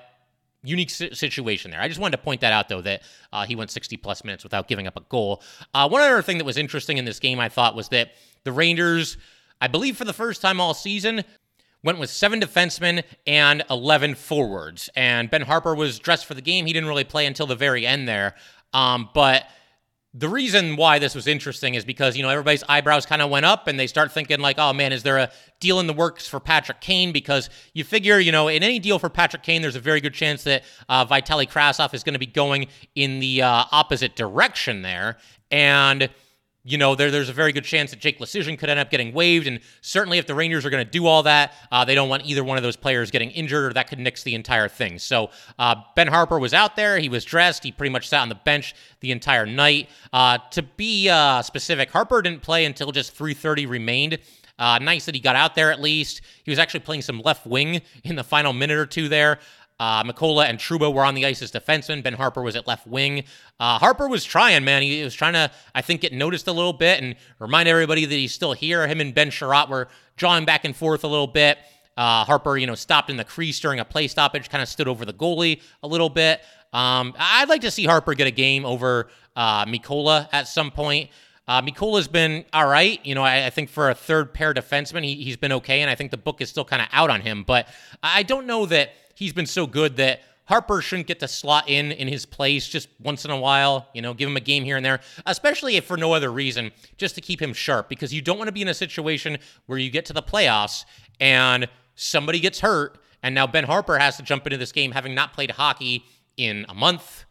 unique 0.63 0.89
situation 0.89 1.71
there. 1.71 1.81
I 1.81 1.87
just 1.87 1.99
wanted 1.99 2.17
to 2.17 2.23
point 2.23 2.41
that 2.41 2.53
out, 2.53 2.69
though, 2.69 2.81
that 2.81 3.03
uh, 3.31 3.45
he 3.45 3.55
went 3.55 3.71
60 3.71 3.97
plus 3.97 4.23
minutes 4.23 4.43
without 4.43 4.67
giving 4.67 4.87
up 4.87 4.97
a 4.97 5.01
goal. 5.01 5.41
Uh, 5.73 5.87
one 5.87 6.01
other 6.01 6.21
thing 6.21 6.37
that 6.37 6.45
was 6.45 6.57
interesting 6.57 6.97
in 6.97 7.05
this 7.05 7.19
game, 7.19 7.39
I 7.39 7.49
thought, 7.49 7.75
was 7.75 7.89
that 7.89 8.11
the 8.43 8.51
Rangers, 8.51 9.17
I 9.61 9.67
believe 9.67 9.97
for 9.97 10.05
the 10.05 10.13
first 10.13 10.41
time 10.41 10.59
all 10.59 10.73
season, 10.73 11.23
went 11.83 11.97
with 11.97 12.09
seven 12.09 12.41
defensemen 12.41 13.03
and 13.25 13.63
11 13.69 14.15
forwards. 14.15 14.89
And 14.95 15.29
Ben 15.29 15.43
Harpur 15.43 15.75
was 15.75 15.97
dressed 15.97 16.25
for 16.25 16.33
the 16.33 16.41
game. 16.41 16.65
He 16.65 16.73
didn't 16.73 16.89
really 16.89 17.05
play 17.05 17.25
until 17.25 17.47
the 17.47 17.55
very 17.55 17.87
end 17.87 18.07
there. 18.07 18.35
Um, 18.73 19.09
but 19.13 19.45
the 20.13 20.27
reason 20.27 20.75
why 20.75 20.97
this 20.97 21.13
was 21.13 21.27
interesting 21.27 21.75
is 21.75 21.85
because 21.85 22.17
you 22.17 22.23
know 22.23 22.29
everybody's 22.29 22.63
eyebrows 22.67 23.05
kind 23.05 23.21
of 23.21 23.29
went 23.29 23.45
up 23.45 23.67
and 23.67 23.79
they 23.79 23.85
start 23.85 24.11
thinking 24.11 24.39
like 24.39 24.57
oh 24.57 24.73
man 24.73 24.91
is 24.91 25.03
there 25.03 25.17
a 25.17 25.31
deal 25.59 25.79
in 25.79 25.85
the 25.85 25.93
works 25.93 26.27
for 26.27 26.39
patrick 26.39 26.81
kane? 26.81 27.11
Because 27.11 27.49
you 27.73 27.83
figure 27.83 28.19
you 28.19 28.31
know 28.31 28.47
in 28.47 28.63
any 28.63 28.79
deal 28.79 28.97
for 28.97 29.09
patrick 29.09 29.43
kane 29.43 29.61
there's 29.61 29.75
a 29.75 29.79
very 29.79 30.01
good 30.01 30.13
chance 30.13 30.43
that 30.43 30.63
uh, 30.87 31.05
vitaly 31.05 31.47
kravtsov 31.47 31.93
is 31.93 32.03
going 32.03 32.13
to 32.13 32.19
be 32.19 32.25
going 32.25 32.67
in 32.95 33.19
the 33.19 33.43
uh, 33.43 33.65
opposite 33.71 34.15
direction 34.15 34.81
there. 34.81 35.17
And 35.51 36.09
you 36.69 36.77
know, 36.77 36.93
there, 36.93 37.09
there's 37.09 37.29
a 37.29 37.33
very 37.33 37.51
good 37.51 37.63
chance 37.63 37.89
that 37.89 37.99
Jake 37.99 38.19
Leschyshyn 38.19 38.57
could 38.57 38.69
end 38.69 38.79
up 38.79 38.91
getting 38.91 39.13
waived. 39.13 39.47
And 39.47 39.59
certainly, 39.81 40.19
if 40.19 40.27
the 40.27 40.35
Rangers 40.35 40.65
are 40.65 40.69
going 40.69 40.85
to 40.85 40.89
do 40.89 41.07
all 41.07 41.23
that, 41.23 41.53
uh, 41.71 41.83
they 41.83 41.95
don't 41.95 42.09
want 42.09 42.25
either 42.25 42.43
one 42.43 42.57
of 42.57 42.63
those 42.63 42.75
players 42.75 43.09
getting 43.09 43.31
injured 43.31 43.71
or 43.71 43.73
that 43.73 43.89
could 43.89 43.99
nix 43.99 44.23
the 44.23 44.35
entire 44.35 44.67
thing. 44.67 44.99
So, 44.99 45.31
uh, 45.57 45.75
Ben 45.95 46.07
Harpur 46.07 46.39
was 46.39 46.53
out 46.53 46.75
there. 46.75 46.99
He 46.99 47.09
was 47.09 47.25
dressed. 47.25 47.63
He 47.63 47.71
pretty 47.71 47.91
much 47.91 48.07
sat 48.07 48.21
on 48.21 48.29
the 48.29 48.35
bench 48.35 48.75
the 48.99 49.11
entire 49.11 49.45
night. 49.45 49.89
Uh, 50.13 50.37
to 50.51 50.61
be 50.61 51.09
uh, 51.09 51.41
specific, 51.41 51.91
Harpur 51.91 52.21
didn't 52.23 52.41
play 52.41 52.65
until 52.65 52.91
just 52.91 53.17
3:30 53.17 53.67
remained. 53.67 54.19
Uh, 54.59 54.77
nice 54.77 55.05
that 55.05 55.15
he 55.15 55.21
got 55.21 55.37
out 55.37 55.55
there 55.55 55.71
at 55.71 55.81
least. 55.81 56.21
He 56.43 56.51
was 56.51 56.59
actually 56.59 56.81
playing 56.81 57.01
some 57.01 57.21
left 57.23 57.47
wing 57.47 57.81
in 58.03 58.17
the 58.17 58.25
final 58.25 58.51
minute 58.51 58.77
or 58.77 58.85
two 58.85 59.07
there. 59.07 59.39
Uh, 59.79 60.03
Mikkola 60.03 60.49
and 60.49 60.59
Trouba 60.59 60.93
were 60.93 61.05
on 61.05 61.15
the 61.15 61.25
ice 61.25 61.41
as 61.41 61.51
defensemen. 61.51 62.03
Ben 62.03 62.15
Harpur 62.15 62.43
was 62.43 62.55
at 62.55 62.67
left 62.67 62.85
wing. 62.85 63.23
Uh, 63.59 63.79
Harpur 63.79 64.09
was 64.09 64.25
trying, 64.25 64.63
man. 64.65 64.81
He 64.81 65.03
was 65.03 65.15
trying 65.15 65.33
to, 65.33 65.49
I 65.73 65.81
think, 65.81 66.01
get 66.01 66.11
noticed 66.11 66.47
a 66.47 66.51
little 66.51 66.73
bit 66.73 67.01
and 67.01 67.15
remind 67.39 67.69
everybody 67.69 68.05
that 68.05 68.13
he's 68.13 68.33
still 68.33 68.53
here. 68.53 68.85
Him 68.87 68.99
and 68.99 69.13
Ben 69.13 69.29
Chiarot 69.29 69.69
were 69.69 69.87
drawing 70.17 70.45
back 70.45 70.65
and 70.65 70.75
forth 70.75 71.03
a 71.03 71.07
little 71.07 71.27
bit. 71.27 71.57
Uh, 71.95 72.25
Harpur, 72.25 72.59
you 72.59 72.67
know, 72.67 72.75
stopped 72.75 73.09
in 73.09 73.17
the 73.17 73.23
crease 73.23 73.59
during 73.59 73.79
a 73.79 73.85
play 73.85 74.07
stoppage, 74.07 74.49
kind 74.49 74.61
of 74.61 74.69
stood 74.69 74.87
over 74.87 75.05
the 75.05 75.13
goalie 75.13 75.61
a 75.83 75.87
little 75.87 76.09
bit. 76.09 76.41
Um, 76.71 77.13
I'd 77.17 77.49
like 77.49 77.61
to 77.61 77.71
see 77.71 77.85
Harpur 77.85 78.15
get 78.15 78.27
a 78.27 78.31
game 78.31 78.65
over 78.65 79.09
uh, 79.35 79.65
Mikkola 79.65 80.29
at 80.31 80.47
some 80.47 80.71
point. 80.71 81.09
Uh, 81.47 81.63
Mikkola's 81.63 82.07
been 82.07 82.45
all 82.53 82.67
right. 82.67 83.03
You 83.03 83.15
know, 83.15 83.23
I, 83.23 83.47
I, 83.47 83.49
think 83.49 83.69
for 83.69 83.89
a 83.89 83.95
third 83.95 84.35
pair 84.35 84.53
defenseman, 84.53 85.03
he, 85.03 85.15
he's 85.15 85.35
been 85.35 85.51
okay, 85.53 85.81
and 85.81 85.89
I 85.89 85.95
think 85.95 86.11
the 86.11 86.17
book 86.17 86.41
is 86.41 86.49
still 86.49 86.63
kind 86.63 86.79
of 86.79 86.87
out 86.91 87.09
on 87.09 87.21
him. 87.21 87.43
But 87.43 87.67
I 88.03 88.21
don't 88.21 88.45
know 88.45 88.67
that 88.67 88.93
he's 89.19 89.33
been 89.33 89.45
so 89.45 89.67
good 89.67 89.97
that 89.97 90.21
Harpur 90.49 90.81
shouldn't 90.81 91.07
get 91.07 91.19
to 91.19 91.27
slot 91.27 91.69
in 91.69 91.91
in 91.91 92.07
his 92.07 92.25
place 92.25 92.67
just 92.67 92.89
once 92.99 93.23
in 93.23 93.31
a 93.31 93.37
while, 93.37 93.87
you 93.93 94.01
know, 94.01 94.15
give 94.15 94.27
him 94.27 94.37
a 94.37 94.41
game 94.41 94.63
here 94.63 94.77
and 94.77 94.85
there, 94.85 94.99
especially 95.27 95.75
if 95.75 95.85
for 95.85 95.97
no 95.97 96.13
other 96.13 96.31
reason, 96.31 96.71
just 96.97 97.13
to 97.15 97.21
keep 97.21 97.39
him 97.39 97.53
sharp, 97.53 97.87
because 97.87 98.11
you 98.11 98.21
don't 98.21 98.37
want 98.37 98.47
to 98.47 98.51
be 98.51 98.63
in 98.63 98.67
a 98.67 98.73
situation 98.73 99.37
where 99.67 99.77
you 99.77 99.91
get 99.91 100.05
to 100.05 100.13
the 100.13 100.23
playoffs 100.23 100.85
and 101.19 101.67
somebody 101.93 102.39
gets 102.39 102.61
hurt, 102.61 102.97
and 103.21 103.35
now 103.35 103.45
Ben 103.45 103.65
Harpur 103.65 103.99
has 103.99 104.17
to 104.17 104.23
jump 104.23 104.47
into 104.47 104.57
this 104.57 104.71
game 104.71 104.91
having 104.91 105.13
not 105.13 105.33
played 105.33 105.51
hockey 105.51 106.03
in 106.37 106.65
a 106.69 106.73
month, 106.73 107.25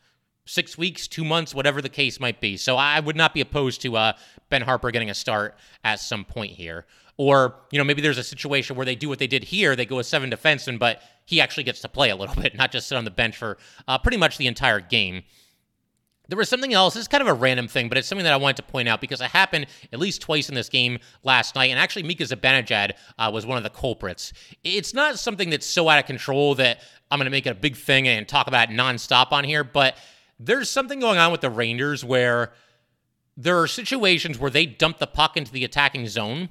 six 0.45 0.78
weeks, 0.78 1.09
two 1.09 1.25
months, 1.25 1.54
whatever 1.54 1.83
the 1.83 1.88
case 1.88 2.21
might 2.21 2.40
be. 2.40 2.57
So 2.57 2.76
I 2.76 3.00
would 3.00 3.16
not 3.16 3.35
be 3.35 3.40
opposed 3.40 3.83
to 3.83 3.97
uh, 3.97 4.12
Ben 4.49 4.62
Harpur 4.62 4.92
getting 4.92 5.11
a 5.11 5.14
start 5.14 5.57
at 5.83 5.99
some 5.99 6.25
point 6.25 6.52
here. 6.52 6.87
Or, 7.16 7.57
you 7.73 7.78
know, 7.78 7.85
maybe 7.85 8.00
there's 8.00 8.18
a 8.18 8.23
situation 8.23 8.76
where 8.76 8.87
they 8.87 8.95
do 8.95 9.09
what 9.09 9.18
they 9.18 9.26
did 9.26 9.42
here. 9.42 9.75
They 9.75 9.87
go 9.87 9.99
a 9.99 10.04
seven 10.04 10.30
defenseman, 10.30 10.78
but 10.78 11.02
he 11.28 11.42
actually 11.42 11.64
gets 11.64 11.82
to 11.82 11.90
play 11.90 12.08
a 12.08 12.16
little 12.16 12.35
bit, 12.42 12.56
not 12.56 12.73
just 12.73 12.88
sit 12.88 12.97
on 12.97 13.04
the 13.04 13.11
bench 13.11 13.37
for 13.37 13.58
uh, 13.87 13.99
pretty 13.99 14.16
much 14.16 14.38
the 14.38 14.47
entire 14.47 14.80
game. 14.80 15.25
There 16.26 16.38
was 16.38 16.49
something 16.49 16.73
else. 16.73 16.97
Is 16.97 17.06
kind 17.06 17.20
of 17.20 17.28
a 17.28 17.35
random 17.35 17.68
thing, 17.68 17.90
but 17.90 17.99
it's 17.99 18.08
something 18.08 18.25
that 18.25 18.32
I 18.32 18.38
wanted 18.38 18.56
to 18.56 18.62
point 18.62 18.88
out 18.88 19.02
because 19.02 19.20
it 19.20 19.30
happened 19.30 19.66
at 19.92 19.99
least 19.99 20.23
twice 20.23 20.49
in 20.49 20.54
this 20.54 20.70
game 20.70 20.99
last 21.23 21.54
night. 21.54 21.66
And 21.66 21.78
actually, 21.78 22.04
Mika 22.04 22.25
Zibanejad 22.25 22.92
uh, 23.18 23.30
was 23.32 23.44
one 23.44 23.58
of 23.58 23.62
the 23.62 23.70
culprits. 23.70 24.32
It's 24.64 24.94
not 24.94 25.18
something 25.18 25.50
that's 25.50 25.66
so 25.66 25.87
out 25.90 25.99
of 25.99 26.06
control 26.06 26.54
that 26.54 26.80
I'm 27.11 27.18
going 27.18 27.26
to 27.26 27.30
make 27.30 27.47
it 27.47 27.50
a 27.50 27.54
big 27.54 27.76
thing 27.76 28.08
and 28.08 28.26
talk 28.26 28.47
about 28.47 28.70
it 28.70 28.73
nonstop 28.73 29.30
on 29.32 29.44
here, 29.44 29.64
but 29.64 29.99
there's 30.40 30.70
something 30.70 30.99
going 30.99 31.18
on 31.18 31.30
with 31.30 31.42
the 31.42 31.50
Rangers 31.50 32.04
where 32.04 32.52
there 33.37 33.61
are 33.61 33.66
situations 33.66 34.38
where 34.38 34.50
they 34.50 34.64
dump 34.64 34.99
the 34.99 35.06
puck 35.06 35.37
into 35.37 35.52
the 35.52 35.64
attacking 35.64 36.08
zone 36.08 36.49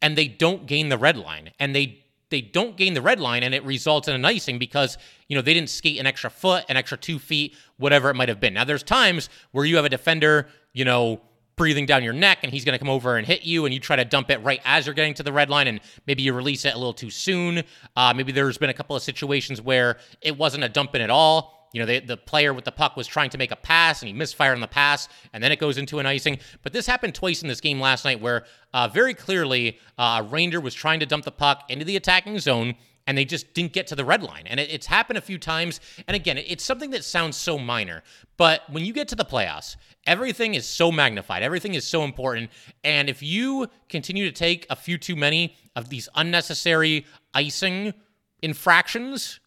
and 0.00 0.16
they 0.16 0.28
don't 0.28 0.66
gain 0.66 0.88
the 0.88 0.98
red 0.98 1.16
line 1.16 1.50
and 1.58 1.74
they 1.74 2.04
they 2.30 2.40
don't 2.40 2.76
gain 2.76 2.94
the 2.94 3.02
red 3.02 3.20
line 3.20 3.42
and 3.42 3.54
it 3.54 3.64
results 3.64 4.08
in 4.08 4.14
an 4.14 4.24
icing 4.24 4.58
because 4.58 4.96
you 5.28 5.36
know 5.36 5.42
they 5.42 5.54
didn't 5.54 5.70
skate 5.70 5.98
an 5.98 6.06
extra 6.06 6.30
foot 6.30 6.64
an 6.68 6.76
extra 6.76 6.96
two 6.96 7.18
feet 7.18 7.54
whatever 7.76 8.10
it 8.10 8.14
might 8.14 8.28
have 8.28 8.40
been. 8.40 8.54
Now 8.54 8.64
there's 8.64 8.82
times 8.82 9.28
where 9.52 9.64
you 9.64 9.76
have 9.76 9.84
a 9.84 9.90
defender 9.90 10.48
you 10.72 10.84
know 10.84 11.20
breathing 11.56 11.84
down 11.84 12.02
your 12.02 12.14
neck 12.14 12.38
and 12.42 12.50
he's 12.50 12.64
going 12.64 12.72
to 12.72 12.78
come 12.78 12.88
over 12.88 13.18
and 13.18 13.26
hit 13.26 13.42
you 13.42 13.66
and 13.66 13.74
you 13.74 13.78
try 13.78 13.94
to 13.94 14.04
dump 14.04 14.30
it 14.30 14.42
right 14.42 14.62
as 14.64 14.86
you're 14.86 14.94
getting 14.94 15.12
to 15.12 15.22
the 15.22 15.32
red 15.32 15.50
line 15.50 15.66
and 15.66 15.78
maybe 16.06 16.22
you 16.22 16.32
release 16.32 16.64
it 16.64 16.72
a 16.72 16.78
little 16.78 16.94
too 16.94 17.10
soon. 17.10 17.62
Uh, 17.94 18.14
maybe 18.16 18.32
there's 18.32 18.56
been 18.56 18.70
a 18.70 18.74
couple 18.74 18.96
of 18.96 19.02
situations 19.02 19.60
where 19.60 19.98
it 20.22 20.38
wasn't 20.38 20.64
a 20.64 20.70
dumping 20.70 21.02
at 21.02 21.10
all 21.10 21.59
you 21.72 21.80
know, 21.80 21.86
they, 21.86 22.00
the 22.00 22.16
player 22.16 22.52
with 22.52 22.64
the 22.64 22.72
puck 22.72 22.96
was 22.96 23.06
trying 23.06 23.30
to 23.30 23.38
make 23.38 23.50
a 23.50 23.56
pass 23.56 24.02
and 24.02 24.08
he 24.08 24.12
misfired 24.12 24.54
on 24.54 24.60
the 24.60 24.66
pass, 24.66 25.08
and 25.32 25.42
then 25.42 25.52
it 25.52 25.58
goes 25.58 25.78
into 25.78 25.98
an 25.98 26.06
icing. 26.06 26.38
But 26.62 26.72
this 26.72 26.86
happened 26.86 27.14
twice 27.14 27.42
in 27.42 27.48
this 27.48 27.60
game 27.60 27.80
last 27.80 28.04
night 28.04 28.20
where 28.20 28.44
uh, 28.74 28.88
very 28.88 29.14
clearly 29.14 29.78
uh, 29.98 30.24
Ranger 30.28 30.60
was 30.60 30.74
trying 30.74 31.00
to 31.00 31.06
dump 31.06 31.24
the 31.24 31.32
puck 31.32 31.64
into 31.68 31.84
the 31.84 31.96
attacking 31.96 32.38
zone 32.38 32.74
and 33.06 33.16
they 33.18 33.24
just 33.24 33.54
didn't 33.54 33.72
get 33.72 33.88
to 33.88 33.96
the 33.96 34.04
red 34.04 34.22
line. 34.22 34.46
And 34.46 34.60
it, 34.60 34.70
it's 34.70 34.86
happened 34.86 35.18
a 35.18 35.22
few 35.22 35.38
times. 35.38 35.80
And 36.06 36.14
again, 36.14 36.38
it's 36.38 36.64
something 36.64 36.90
that 36.90 37.04
sounds 37.04 37.36
so 37.36 37.58
minor, 37.58 38.02
but 38.36 38.62
when 38.70 38.84
you 38.84 38.92
get 38.92 39.08
to 39.08 39.16
the 39.16 39.24
playoffs, 39.24 39.76
everything 40.06 40.54
is 40.54 40.66
so 40.66 40.92
magnified, 40.92 41.42
everything 41.42 41.74
is 41.74 41.86
so 41.86 42.04
important. 42.04 42.50
And 42.84 43.08
if 43.08 43.22
you 43.22 43.68
continue 43.88 44.26
to 44.26 44.32
take 44.32 44.66
a 44.70 44.76
few 44.76 44.98
too 44.98 45.16
many 45.16 45.56
of 45.74 45.88
these 45.88 46.08
unnecessary 46.14 47.04
icing 47.34 47.94
infractions, 48.42 49.39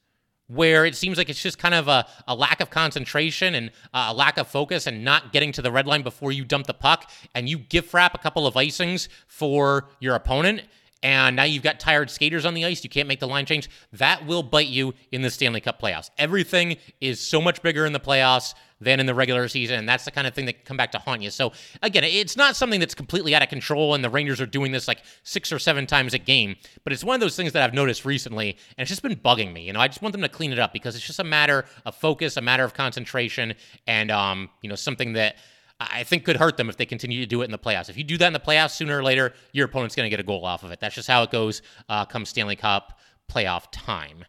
where 0.53 0.85
it 0.85 0.95
seems 0.95 1.17
like 1.17 1.29
it's 1.29 1.41
just 1.41 1.57
kind 1.57 1.73
of 1.73 1.87
a, 1.87 2.05
a 2.27 2.35
lack 2.35 2.61
of 2.61 2.69
concentration 2.69 3.55
and 3.55 3.71
uh, 3.93 4.07
a 4.09 4.13
lack 4.13 4.37
of 4.37 4.47
focus 4.47 4.87
and 4.87 5.03
not 5.03 5.31
getting 5.33 5.51
to 5.51 5.61
the 5.61 5.71
red 5.71 5.87
line 5.87 6.01
before 6.01 6.31
you 6.31 6.45
dump 6.45 6.67
the 6.67 6.73
puck 6.73 7.09
and 7.33 7.49
you 7.49 7.57
gift 7.57 7.93
wrap 7.93 8.13
a 8.15 8.17
couple 8.17 8.45
of 8.45 8.55
icings 8.55 9.07
for 9.27 9.89
your 9.99 10.15
opponent 10.15 10.61
and 11.03 11.35
now 11.35 11.43
you've 11.43 11.63
got 11.63 11.81
tired 11.81 12.09
skaters 12.09 12.45
on 12.45 12.53
the 12.53 12.63
ice. 12.63 12.83
You 12.83 12.89
can't 12.89 13.09
make 13.09 13.19
the 13.19 13.27
line 13.27 13.45
change. 13.45 13.69
That 13.91 14.25
will 14.25 14.41
bite 14.41 14.69
you 14.69 14.93
in 15.11 15.21
the 15.21 15.29
Stanley 15.29 15.59
Cup 15.59 15.79
playoffs. 15.79 16.09
Everything 16.17 16.77
is 17.01 17.19
so 17.19 17.41
much 17.41 17.61
bigger 17.61 17.85
in 17.85 17.91
the 17.91 17.99
playoffs 17.99 18.53
than 18.83 18.99
in 18.99 19.05
the 19.05 19.15
regular 19.15 19.47
season, 19.47 19.79
and 19.79 19.89
that's 19.89 20.05
the 20.05 20.11
kind 20.11 20.27
of 20.27 20.33
thing 20.33 20.45
that 20.45 20.65
come 20.65 20.77
back 20.77 20.91
to 20.91 20.99
haunt 20.99 21.21
you. 21.21 21.31
So 21.31 21.51
again, 21.81 22.03
it's 22.03 22.37
not 22.37 22.55
something 22.55 22.79
that's 22.79 22.93
completely 22.93 23.33
out 23.33 23.41
of 23.41 23.49
control, 23.49 23.95
and 23.95 24.03
the 24.03 24.09
Rangers 24.09 24.39
are 24.39 24.45
doing 24.45 24.71
this 24.71 24.87
like 24.87 24.99
six 25.23 25.51
or 25.51 25.59
seven 25.59 25.87
times 25.87 26.13
a 26.13 26.19
game. 26.19 26.55
But 26.83 26.93
it's 26.93 27.03
one 27.03 27.15
of 27.15 27.21
those 27.21 27.35
things 27.35 27.53
that 27.53 27.63
I've 27.63 27.73
noticed 27.73 28.05
recently, 28.05 28.57
and 28.77 28.83
it's 28.83 28.89
just 28.89 29.01
been 29.01 29.15
bugging 29.15 29.53
me. 29.53 29.63
You 29.63 29.73
know, 29.73 29.79
I 29.79 29.87
just 29.87 30.01
want 30.01 30.13
them 30.13 30.21
to 30.21 30.29
clean 30.29 30.51
it 30.51 30.59
up 30.59 30.73
because 30.73 30.95
it's 30.95 31.05
just 31.05 31.19
a 31.19 31.23
matter 31.23 31.65
of 31.85 31.95
focus, 31.95 32.37
a 32.37 32.41
matter 32.41 32.63
of 32.63 32.73
concentration, 32.73 33.55
and 33.87 34.11
um, 34.11 34.49
you 34.61 34.69
know, 34.69 34.75
something 34.75 35.13
that 35.13 35.37
I 35.79 36.03
think 36.03 36.23
could 36.23 36.37
hurt 36.37 36.57
them 36.57 36.69
if 36.69 36.77
they 36.77 36.85
continue 36.85 37.19
to 37.19 37.25
do 37.25 37.41
it 37.41 37.45
in 37.45 37.51
the 37.51 37.57
playoffs. 37.57 37.89
If 37.89 37.97
you 37.97 38.03
do 38.03 38.17
that 38.17 38.27
in 38.27 38.33
the 38.33 38.39
playoffs, 38.39 38.71
sooner 38.71 38.97
or 38.97 39.03
later, 39.03 39.33
your 39.51 39.65
opponent's 39.65 39.95
going 39.95 40.05
to 40.05 40.09
get 40.09 40.19
a 40.19 40.23
goal 40.23 40.45
off 40.45 40.63
of 40.63 40.71
it. 40.71 40.79
That's 40.79 40.95
just 40.95 41.07
how 41.07 41.23
it 41.23 41.31
goes 41.31 41.61
uh, 41.89 42.05
come 42.05 42.25
Stanley 42.25 42.55
Cup 42.55 42.99
playoff 43.31 43.65
time. 43.71 44.25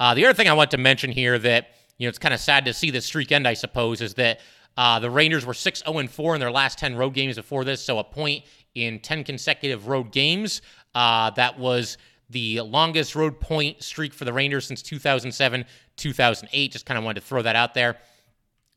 Uh, 0.00 0.14
the 0.14 0.24
other 0.24 0.34
thing 0.34 0.48
I 0.48 0.52
want 0.52 0.70
to 0.72 0.78
mention 0.78 1.10
here 1.10 1.38
that 1.38 1.68
you 1.98 2.06
know 2.06 2.08
it's 2.08 2.18
kind 2.18 2.34
of 2.34 2.40
sad 2.40 2.64
to 2.64 2.72
see 2.72 2.90
this 2.90 3.04
streak 3.04 3.30
end, 3.32 3.46
I 3.46 3.54
suppose, 3.54 4.00
is 4.00 4.14
that 4.14 4.40
uh, 4.76 5.00
the 5.00 5.10
Rangers 5.10 5.44
were 5.44 5.54
6 5.54 5.82
0 5.84 6.06
4 6.06 6.34
in 6.34 6.40
their 6.40 6.50
last 6.50 6.78
10 6.78 6.96
road 6.96 7.12
games 7.12 7.36
before 7.36 7.64
this, 7.64 7.84
so 7.84 7.98
a 7.98 8.04
point 8.04 8.44
in 8.74 9.00
10 9.00 9.24
consecutive 9.24 9.88
road 9.88 10.12
games. 10.12 10.62
Uh, 10.94 11.30
that 11.30 11.58
was 11.58 11.98
the 12.30 12.60
longest 12.60 13.14
road 13.16 13.40
point 13.40 13.82
streak 13.82 14.12
for 14.12 14.24
the 14.24 14.32
Rangers 14.32 14.66
since 14.66 14.82
2007 14.82 15.64
2008. 15.96 16.72
Just 16.72 16.86
kind 16.86 16.96
of 16.96 17.04
wanted 17.04 17.20
to 17.20 17.26
throw 17.26 17.42
that 17.42 17.56
out 17.56 17.74
there. 17.74 17.96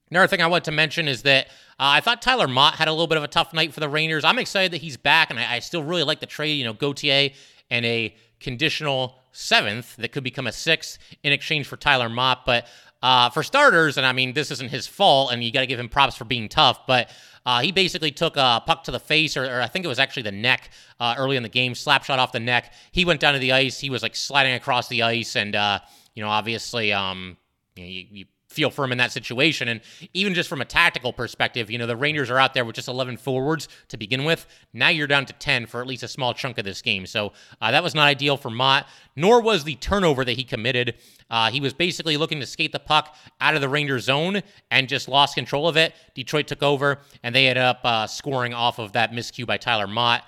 Another 0.10 0.28
thing 0.28 0.42
I 0.42 0.48
want 0.48 0.66
to 0.66 0.72
mention 0.72 1.08
is 1.08 1.22
that 1.22 1.48
uh, 1.48 1.96
I 1.96 2.02
thought 2.02 2.22
Tyler 2.22 2.48
Motte 2.48 2.76
had 2.76 2.88
a 2.88 2.92
little 2.92 3.08
bit 3.08 3.18
of 3.18 3.24
a 3.24 3.30
tough 3.30 3.54
night 3.54 3.74
for 3.74 3.80
the 3.80 3.88
Rangers. 3.88 4.26
I'm 4.26 4.40
excited 4.40 4.72
that 4.74 4.82
he's 4.82 4.98
back, 4.98 5.30
and 5.30 5.40
I, 5.40 5.56
I 5.56 5.60
still 5.60 5.84
really 5.84 6.04
like 6.04 6.20
the 6.20 6.26
trade. 6.26 6.54
You 6.54 6.66
know, 6.66 6.74
Gauthier 6.74 7.30
and 7.70 7.86
a 7.86 8.14
conditional 8.40 9.20
seventh 9.32 9.96
that 9.98 10.12
could 10.12 10.24
become 10.24 10.48
a 10.48 10.52
sixth 10.52 10.98
in 11.24 11.32
exchange 11.32 11.68
for 11.68 11.78
Tyler 11.78 12.10
Motte. 12.10 12.40
But 12.46 12.68
uh, 13.02 13.30
for 13.30 13.44
starters, 13.44 13.98
and 13.98 14.06
I 14.06 14.14
mean, 14.14 14.34
this 14.34 14.52
isn't 14.52 14.70
his 14.70 14.88
fault, 14.88 15.32
and 15.32 15.44
you 15.44 15.52
got 15.52 15.62
to 15.62 15.68
give 15.68 15.80
him 15.80 15.90
props 15.90 16.16
for 16.16 16.26
being 16.26 16.50
tough, 16.50 16.86
but 16.86 17.10
uh, 17.46 17.62
he 17.62 17.72
basically 17.72 18.12
took 18.12 18.38
a 18.38 18.62
puck 18.66 18.84
to 18.84 18.92
the 18.92 19.00
face, 19.00 19.36
or, 19.36 19.46
or 19.46 19.62
I 19.62 19.68
think 19.68 19.86
it 19.86 19.88
was 19.88 20.00
actually 20.00 20.24
the 20.24 20.32
neck 20.32 20.70
uh, 21.00 21.16
early 21.18 21.36
in 21.36 21.44
the 21.44 21.50
game, 21.50 21.74
slap 21.74 22.04
shot 22.04 22.20
off 22.20 22.32
the 22.32 22.40
neck. 22.40 22.74
He 22.92 23.06
went 23.06 23.20
down 23.20 23.34
to 23.34 23.40
the 23.40 23.52
ice. 23.52 23.80
He 23.80 23.90
was 23.90 24.04
like 24.04 24.16
sliding 24.16 24.54
across 24.54 24.88
the 24.88 25.02
ice, 25.02 25.36
and, 25.36 25.56
uh, 25.56 25.80
you 26.14 26.22
know, 26.22 26.30
obviously, 26.30 26.94
um, 26.94 27.38
you, 27.76 27.84
know, 27.84 27.90
you, 27.90 28.06
you 28.12 28.26
feel 28.52 28.70
for 28.70 28.84
him 28.84 28.92
in 28.92 28.98
that 28.98 29.12
situation. 29.12 29.68
And 29.68 29.82
even 30.14 30.34
just 30.34 30.50
from 30.50 30.62
a 30.62 30.66
tactical 30.66 31.14
perspective, 31.14 31.72
you 31.72 31.78
know, 31.78 31.88
the 31.88 31.96
Rangers 31.96 32.30
are 32.30 32.38
out 32.38 32.54
there 32.54 32.66
with 32.66 32.76
just 32.76 32.88
11 32.88 33.18
forwards 33.18 33.68
to 33.88 33.98
begin 33.98 34.24
with. 34.24 34.46
Now 34.74 34.90
you're 34.90 35.08
down 35.08 35.26
to 35.26 35.34
10 35.34 35.66
for 35.66 35.82
at 35.82 35.88
least 35.88 36.04
a 36.04 36.08
small 36.08 36.34
chunk 36.34 36.58
of 36.58 36.66
this 36.66 36.82
game. 36.82 37.06
So 37.06 37.34
uh, 37.62 37.72
that 37.72 37.84
was 37.84 37.96
not 37.96 38.08
ideal 38.08 38.38
for 38.38 38.50
Motte, 38.50 38.86
nor 39.16 39.42
was 39.42 39.64
the 39.64 39.76
turnover 39.76 40.26
that 40.26 40.34
he 40.34 40.44
committed. 40.44 40.96
Uh, 41.30 41.50
he 41.50 41.62
was 41.62 41.74
basically 41.74 42.18
looking 42.18 42.40
to 42.42 42.46
skate 42.46 42.72
the 42.72 42.80
puck 42.80 43.16
out 43.40 43.56
of 43.56 43.62
the 43.62 43.70
Rangers 43.70 44.04
zone 44.04 44.42
and 44.70 44.90
just 44.90 45.08
lost 45.08 45.36
control 45.36 45.68
of 45.68 45.78
it. 45.78 45.94
Detroit 46.14 46.48
took 46.48 46.62
over, 46.62 47.00
and 47.24 47.34
they 47.34 47.48
ended 47.48 47.64
up 47.64 47.80
uh, 47.84 48.06
scoring 48.06 48.54
off 48.54 48.80
of 48.80 48.94
that 48.94 49.12
miscue 49.12 49.46
by 49.48 49.58
Tyler 49.58 49.88
Motte. 49.88 50.24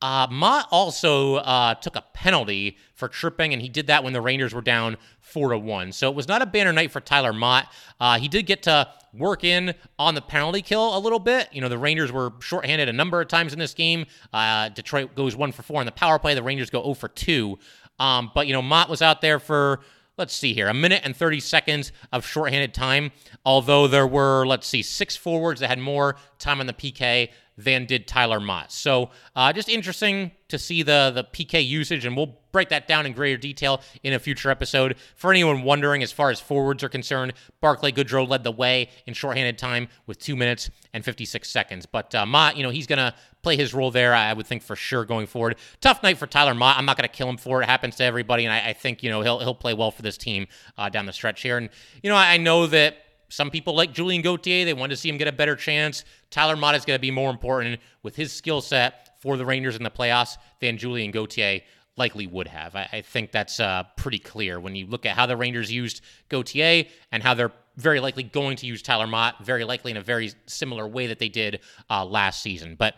Uh, 0.00 0.62
also 0.70 1.36
uh, 1.36 1.74
took 1.74 1.96
a 1.96 2.04
penalty 2.12 2.76
for 2.94 3.08
tripping, 3.08 3.52
and 3.52 3.60
he 3.60 3.68
did 3.68 3.88
that 3.88 4.04
when 4.04 4.12
the 4.12 4.20
Rangers 4.20 4.54
were 4.54 4.62
down 4.62 4.96
four 5.20 5.50
to 5.50 5.58
one. 5.58 5.92
So 5.92 6.08
it 6.08 6.14
was 6.14 6.28
not 6.28 6.42
a 6.42 6.46
banner 6.46 6.72
night 6.72 6.90
for 6.90 7.00
Tyler 7.00 7.32
Motte. 7.32 7.66
Uh, 8.00 8.18
he 8.18 8.28
did 8.28 8.46
get 8.46 8.62
to 8.64 8.88
work 9.12 9.44
in 9.44 9.74
on 9.98 10.14
the 10.14 10.20
penalty 10.20 10.62
kill 10.62 10.96
a 10.96 11.00
little 11.00 11.18
bit. 11.18 11.48
You 11.52 11.60
know, 11.60 11.68
the 11.68 11.78
Rangers 11.78 12.12
were 12.12 12.32
shorthanded 12.40 12.88
a 12.88 12.92
number 12.92 13.20
of 13.20 13.28
times 13.28 13.52
in 13.52 13.58
this 13.58 13.74
game. 13.74 14.06
Uh, 14.32 14.68
Detroit 14.68 15.14
goes 15.14 15.34
one 15.34 15.52
for 15.52 15.62
four 15.62 15.80
on 15.80 15.86
the 15.86 15.92
power 15.92 16.18
play. 16.18 16.34
The 16.34 16.42
Rangers 16.42 16.70
go 16.70 16.82
0 16.82 16.94
for 16.94 17.08
two. 17.08 17.58
Um, 17.98 18.30
but 18.34 18.46
you 18.46 18.52
know, 18.52 18.62
Motte 18.62 18.88
was 18.88 19.02
out 19.02 19.20
there 19.20 19.38
for 19.38 19.80
let's 20.18 20.36
see 20.36 20.52
here, 20.52 20.68
a 20.68 20.74
minute 20.74 21.00
and 21.04 21.16
30 21.16 21.40
seconds 21.40 21.92
of 22.12 22.26
shorthanded 22.26 22.74
time. 22.74 23.12
Although 23.46 23.86
there 23.86 24.06
were, 24.06 24.44
let's 24.44 24.66
see, 24.66 24.82
six 24.82 25.16
forwards 25.16 25.60
that 25.60 25.68
had 25.68 25.78
more 25.78 26.16
time 26.40 26.60
on 26.60 26.66
the 26.66 26.72
PK 26.72 27.30
than 27.58 27.84
did 27.84 28.06
Tyler 28.06 28.38
Motte. 28.38 28.70
So 28.70 29.10
uh, 29.34 29.52
just 29.52 29.68
interesting 29.68 30.30
to 30.46 30.58
see 30.58 30.82
the 30.82 31.10
the 31.14 31.24
PK 31.24 31.66
usage, 31.66 32.06
and 32.06 32.16
we'll 32.16 32.38
break 32.52 32.68
that 32.68 32.86
down 32.86 33.04
in 33.04 33.12
greater 33.12 33.36
detail 33.36 33.82
in 34.04 34.12
a 34.12 34.18
future 34.18 34.48
episode. 34.48 34.94
For 35.16 35.30
anyone 35.30 35.62
wondering, 35.62 36.02
as 36.02 36.12
far 36.12 36.30
as 36.30 36.40
forwards 36.40 36.84
are 36.84 36.88
concerned, 36.88 37.34
Barclay 37.60 37.92
Goodrow 37.92 38.26
led 38.26 38.44
the 38.44 38.52
way 38.52 38.88
in 39.06 39.12
shorthanded 39.12 39.58
time 39.58 39.88
with 40.06 40.18
two 40.20 40.36
minutes 40.36 40.70
and 40.94 41.04
56 41.04 41.50
seconds. 41.50 41.84
But 41.84 42.14
uh, 42.14 42.24
Motte, 42.24 42.56
you 42.56 42.62
know, 42.62 42.70
he's 42.70 42.86
going 42.86 42.98
to 42.98 43.12
play 43.42 43.56
his 43.56 43.74
role 43.74 43.90
there, 43.90 44.14
I 44.14 44.32
would 44.32 44.46
think 44.46 44.62
for 44.62 44.76
sure 44.76 45.04
going 45.04 45.26
forward. 45.26 45.56
Tough 45.80 46.02
night 46.02 46.16
for 46.16 46.26
Tyler 46.26 46.54
Motte. 46.54 46.78
I'm 46.78 46.86
not 46.86 46.96
going 46.96 47.08
to 47.08 47.14
kill 47.14 47.28
him 47.28 47.36
for 47.36 47.60
it. 47.60 47.64
it. 47.64 47.68
happens 47.68 47.96
to 47.96 48.04
everybody, 48.04 48.44
and 48.44 48.52
I, 48.52 48.70
I, 48.70 48.72
think, 48.72 49.02
you 49.02 49.10
know, 49.10 49.20
he'll, 49.22 49.40
he'll 49.40 49.54
play 49.54 49.74
well 49.74 49.90
for 49.90 50.02
this 50.02 50.16
team 50.16 50.46
uh, 50.76 50.88
down 50.88 51.06
the 51.06 51.12
stretch 51.12 51.42
here. 51.42 51.58
And, 51.58 51.68
you 52.02 52.10
know, 52.10 52.16
I, 52.16 52.34
I 52.34 52.36
know 52.36 52.66
that 52.68 52.96
some 53.28 53.50
people 53.50 53.74
like 53.74 53.92
Julien 53.92 54.22
Gauthier. 54.22 54.64
They 54.64 54.74
want 54.74 54.90
to 54.90 54.96
see 54.96 55.08
him 55.08 55.18
get 55.18 55.28
a 55.28 55.32
better 55.32 55.56
chance. 55.56 56.04
Tyler 56.30 56.56
Motte 56.56 56.76
is 56.76 56.84
going 56.84 56.96
to 56.96 57.00
be 57.00 57.10
more 57.10 57.30
important 57.30 57.80
with 58.02 58.16
his 58.16 58.32
skill 58.32 58.60
set 58.60 59.20
for 59.20 59.36
the 59.36 59.44
Rangers 59.44 59.76
in 59.76 59.82
the 59.82 59.90
playoffs 59.90 60.36
than 60.60 60.78
Julien 60.78 61.10
Gauthier 61.10 61.60
likely 61.96 62.26
would 62.26 62.48
have. 62.48 62.76
I, 62.76 62.88
I 62.92 63.00
think 63.02 63.32
that's 63.32 63.60
uh, 63.60 63.84
pretty 63.96 64.18
clear 64.18 64.60
when 64.60 64.74
you 64.74 64.86
look 64.86 65.04
at 65.04 65.16
how 65.16 65.26
the 65.26 65.36
Rangers 65.36 65.70
used 65.70 66.00
Gauthier 66.28 66.84
and 67.12 67.22
how 67.22 67.34
they're 67.34 67.52
very 67.76 68.00
likely 68.00 68.22
going 68.22 68.56
to 68.56 68.66
use 68.66 68.82
Tyler 68.82 69.06
Motte, 69.06 69.34
very 69.44 69.64
likely 69.64 69.90
in 69.90 69.96
a 69.96 70.02
very 70.02 70.32
similar 70.46 70.86
way 70.86 71.08
that 71.08 71.18
they 71.18 71.28
did 71.28 71.60
uh, 71.90 72.04
last 72.04 72.42
season. 72.42 72.76
But 72.76 72.96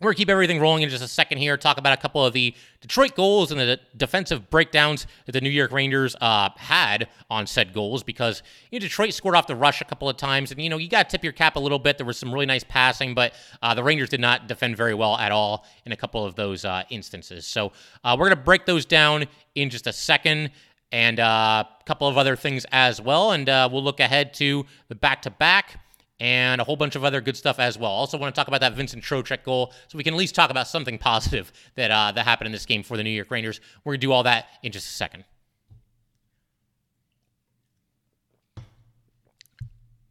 we're 0.00 0.08
going 0.08 0.14
to 0.14 0.18
keep 0.18 0.28
everything 0.28 0.60
rolling 0.60 0.82
in 0.82 0.90
just 0.90 1.02
a 1.02 1.08
second 1.08 1.38
here, 1.38 1.56
talk 1.56 1.78
about 1.78 1.94
a 1.94 1.96
couple 1.96 2.22
of 2.22 2.34
the 2.34 2.54
Detroit 2.82 3.16
goals 3.16 3.50
and 3.50 3.58
the 3.58 3.80
defensive 3.96 4.50
breakdowns 4.50 5.06
that 5.24 5.32
the 5.32 5.40
New 5.40 5.48
York 5.48 5.72
Rangers 5.72 6.14
uh, 6.20 6.50
had 6.56 7.08
on 7.30 7.46
said 7.46 7.72
goals 7.72 8.02
because 8.02 8.42
you 8.70 8.78
know, 8.78 8.82
Detroit 8.82 9.14
scored 9.14 9.34
off 9.34 9.46
the 9.46 9.56
rush 9.56 9.80
a 9.80 9.86
couple 9.86 10.06
of 10.06 10.18
times. 10.18 10.52
And, 10.52 10.60
you 10.60 10.68
know, 10.68 10.76
you 10.76 10.90
got 10.90 11.08
to 11.08 11.12
tip 11.16 11.24
your 11.24 11.32
cap 11.32 11.56
a 11.56 11.60
little 11.60 11.78
bit. 11.78 11.96
There 11.96 12.06
was 12.06 12.18
some 12.18 12.30
really 12.30 12.44
nice 12.44 12.62
passing, 12.62 13.14
but 13.14 13.32
uh, 13.62 13.72
the 13.72 13.82
Rangers 13.82 14.10
did 14.10 14.20
not 14.20 14.48
defend 14.48 14.76
very 14.76 14.92
well 14.92 15.16
at 15.16 15.32
all 15.32 15.64
in 15.86 15.92
a 15.92 15.96
couple 15.96 16.26
of 16.26 16.34
those 16.34 16.66
uh, 16.66 16.82
instances. 16.90 17.46
So 17.46 17.72
uh, 18.04 18.16
we're 18.18 18.26
going 18.26 18.38
to 18.38 18.44
break 18.44 18.66
those 18.66 18.84
down 18.84 19.24
in 19.54 19.70
just 19.70 19.86
a 19.86 19.94
second 19.94 20.50
and 20.92 21.18
uh, 21.18 21.64
a 21.68 21.84
couple 21.84 22.06
of 22.06 22.18
other 22.18 22.36
things 22.36 22.66
as 22.70 23.00
well. 23.00 23.32
And 23.32 23.48
uh, 23.48 23.68
we'll 23.72 23.82
look 23.82 24.00
ahead 24.00 24.34
to 24.34 24.66
the 24.88 24.94
back 24.94 25.22
to 25.22 25.30
back 25.30 25.80
and 26.18 26.60
a 26.60 26.64
whole 26.64 26.76
bunch 26.76 26.96
of 26.96 27.04
other 27.04 27.20
good 27.20 27.36
stuff 27.36 27.58
as 27.58 27.78
well. 27.78 27.90
Also, 27.90 28.16
want 28.16 28.34
to 28.34 28.38
talk 28.38 28.48
about 28.48 28.60
that 28.60 28.74
Vincent 28.74 29.02
Trocheck 29.02 29.42
goal, 29.42 29.72
so 29.88 29.98
we 29.98 30.04
can 30.04 30.14
at 30.14 30.18
least 30.18 30.34
talk 30.34 30.50
about 30.50 30.68
something 30.68 30.98
positive 31.10 31.52
that 31.74 31.90
uh, 31.90 32.12
that 32.12 32.24
happened 32.24 32.46
in 32.46 32.52
this 32.52 32.66
game 32.66 32.82
for 32.82 32.96
the 32.96 33.02
New 33.02 33.10
York 33.10 33.30
Rangers. 33.30 33.60
We're 33.84 33.94
gonna 33.94 34.00
do 34.00 34.12
all 34.12 34.22
that 34.22 34.46
in 34.62 34.72
just 34.72 34.88
a 34.88 34.92
second. 34.92 35.24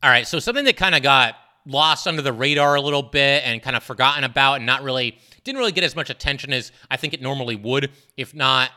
All 0.03 0.11
right, 0.11 0.27
so 0.27 0.39
something 0.39 0.65
that 0.65 0.77
kind 0.77 0.93
of 0.93 1.01
got 1.01 1.35
lost 1.65 2.07
under 2.07 2.21
the 2.21 2.31
radar 2.31 2.75
a 2.75 2.81
little 2.81 3.01
bit 3.01 3.43
and 3.43 3.59
kind 3.61 3.75
of 3.75 3.83
forgotten 3.83 4.23
about, 4.23 4.55
and 4.55 4.65
not 4.65 4.83
really 4.83 5.17
didn't 5.43 5.57
really 5.57 5.71
get 5.71 5.83
as 5.83 5.95
much 5.95 6.09
attention 6.09 6.53
as 6.53 6.71
I 6.91 6.97
think 6.97 7.13
it 7.13 7.21
normally 7.21 7.55
would, 7.55 7.91
if 8.17 8.35
not 8.35 8.69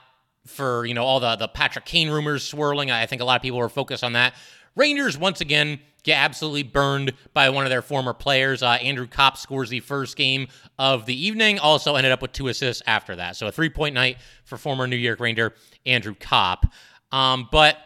for 0.47 0.87
you 0.87 0.95
know 0.95 1.05
all 1.05 1.21
the 1.21 1.37
the 1.37 1.49
Patrick 1.49 1.85
Kane 1.85 2.11
rumors 2.11 2.43
swirling. 2.43 2.91
I 2.91 3.07
think 3.07 3.23
a 3.23 3.25
lot 3.25 3.37
of 3.37 3.43
people 3.43 3.59
were 3.59 3.69
focused 3.69 4.05
on 4.05 4.15
that. 4.15 4.35
Rangers 4.75 5.19
once 5.19 5.41
again 5.41 5.81
get 6.05 6.17
absolutely 6.17 6.63
burned 6.63 7.13
by 7.35 7.51
one 7.51 7.65
of 7.65 7.71
their 7.71 7.83
former 7.83 8.15
players. 8.15 8.63
Uh, 8.63 8.79
Andrew 8.81 9.07
Copp 9.07 9.37
scores 9.37 9.69
the 9.69 9.81
first 9.81 10.17
game 10.17 10.49
of 10.79 11.07
the 11.07 11.27
evening, 11.27 11.59
also 11.59 11.97
ended 11.97 12.13
up 12.13 12.23
with 12.23 12.33
two 12.33 12.49
assists 12.49 12.83
after 12.87 13.17
that. 13.17 13.37
So 13.37 13.47
a 13.47 13.53
three 13.53 13.71
point 13.71 13.95
night 13.95 14.19
for 14.45 14.57
former 14.57 14.87
New 14.87 14.97
York 14.97 15.21
Ranger 15.21 15.55
Andrew 15.85 16.15
Copp. 16.15 16.73
Um, 17.13 17.49
but 17.51 17.77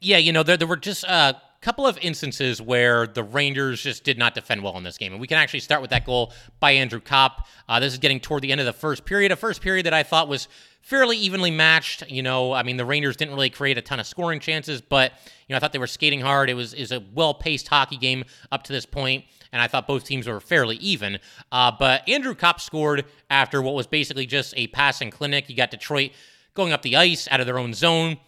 yeah, 0.00 0.18
you 0.18 0.32
know, 0.32 0.42
there, 0.42 0.56
there 0.56 0.68
were 0.68 0.76
just 0.76 1.04
a 1.04 1.40
couple 1.64 1.86
of 1.86 1.96
instances 2.02 2.60
where 2.60 3.06
the 3.06 3.22
Rangers 3.22 3.82
just 3.82 4.04
did 4.04 4.18
not 4.18 4.34
defend 4.34 4.62
well 4.62 4.76
in 4.76 4.84
this 4.84 4.98
game. 4.98 5.12
And 5.12 5.20
we 5.20 5.26
can 5.26 5.38
actually 5.38 5.60
start 5.60 5.80
with 5.80 5.88
that 5.90 6.04
goal 6.04 6.30
by 6.60 6.72
Andrew 6.72 7.00
Copp. 7.00 7.48
Uh, 7.66 7.80
this 7.80 7.94
is 7.94 7.98
getting 7.98 8.20
toward 8.20 8.42
the 8.42 8.52
end 8.52 8.60
of 8.60 8.66
the 8.66 8.72
first 8.74 9.06
period, 9.06 9.32
a 9.32 9.36
first 9.36 9.62
period 9.62 9.86
that 9.86 9.94
I 9.94 10.02
thought 10.02 10.28
was 10.28 10.46
fairly 10.82 11.16
evenly 11.16 11.50
matched. 11.50 12.06
You 12.10 12.22
know, 12.22 12.52
I 12.52 12.64
mean, 12.64 12.76
the 12.76 12.84
Rangers 12.84 13.16
didn't 13.16 13.32
really 13.32 13.48
create 13.48 13.78
a 13.78 13.80
ton 13.80 13.98
of 13.98 14.06
scoring 14.06 14.40
chances, 14.40 14.82
but 14.82 15.12
you 15.48 15.54
know, 15.54 15.56
I 15.56 15.58
thought 15.58 15.72
they 15.72 15.78
were 15.78 15.86
skating 15.86 16.20
hard. 16.20 16.50
It 16.50 16.54
was 16.54 16.74
is 16.74 16.92
a 16.92 17.02
well-paced 17.14 17.66
hockey 17.66 17.96
game 17.96 18.24
up 18.52 18.64
to 18.64 18.72
this 18.74 18.84
point, 18.84 19.24
and 19.50 19.62
I 19.62 19.66
thought 19.66 19.86
both 19.86 20.04
teams 20.04 20.26
were 20.26 20.40
fairly 20.40 20.76
even. 20.76 21.18
Uh, 21.50 21.72
but 21.78 22.06
Andrew 22.06 22.34
Copp 22.34 22.60
scored 22.60 23.06
after 23.30 23.62
what 23.62 23.74
was 23.74 23.86
basically 23.86 24.26
just 24.26 24.52
a 24.58 24.66
passing 24.66 25.10
clinic. 25.10 25.48
You 25.48 25.56
got 25.56 25.70
Detroit 25.70 26.10
going 26.52 26.74
up 26.74 26.82
the 26.82 26.96
ice 26.96 27.26
out 27.30 27.40
of 27.40 27.46
their 27.46 27.58
own 27.58 27.72
zone. 27.72 28.18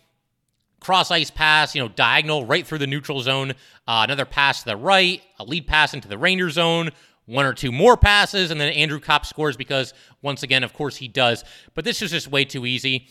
Cross 0.81 1.11
ice 1.11 1.31
pass, 1.31 1.75
you 1.75 1.83
know, 1.83 1.89
diagonal 1.89 2.45
right 2.45 2.67
through 2.67 2.79
the 2.79 2.87
neutral 2.87 3.21
zone. 3.21 3.53
Uh, 3.89 4.03
another 4.05 4.25
pass 4.25 4.61
to 4.61 4.67
the 4.67 4.77
right, 4.77 5.23
a 5.39 5.45
lead 5.45 5.67
pass 5.67 5.95
into 5.95 6.09
the 6.09 6.19
Ranger 6.19 6.51
zone, 6.51 6.91
one 7.25 7.47
or 7.47 7.55
two 7.55 7.73
more 7.73 7.97
passes, 7.97 8.51
and 8.51 8.61
then 8.61 8.73
Andrew 8.73 9.01
Copp 9.01 9.27
scores 9.27 9.57
because, 9.57 9.95
once 10.23 10.43
again, 10.43 10.63
of 10.63 10.73
course 10.73 10.97
he 10.97 11.09
does. 11.09 11.45
But 11.75 11.85
this 11.85 12.03
is 12.03 12.11
just 12.11 12.29
way 12.29 12.45
too 12.45 12.67
easy. 12.67 13.09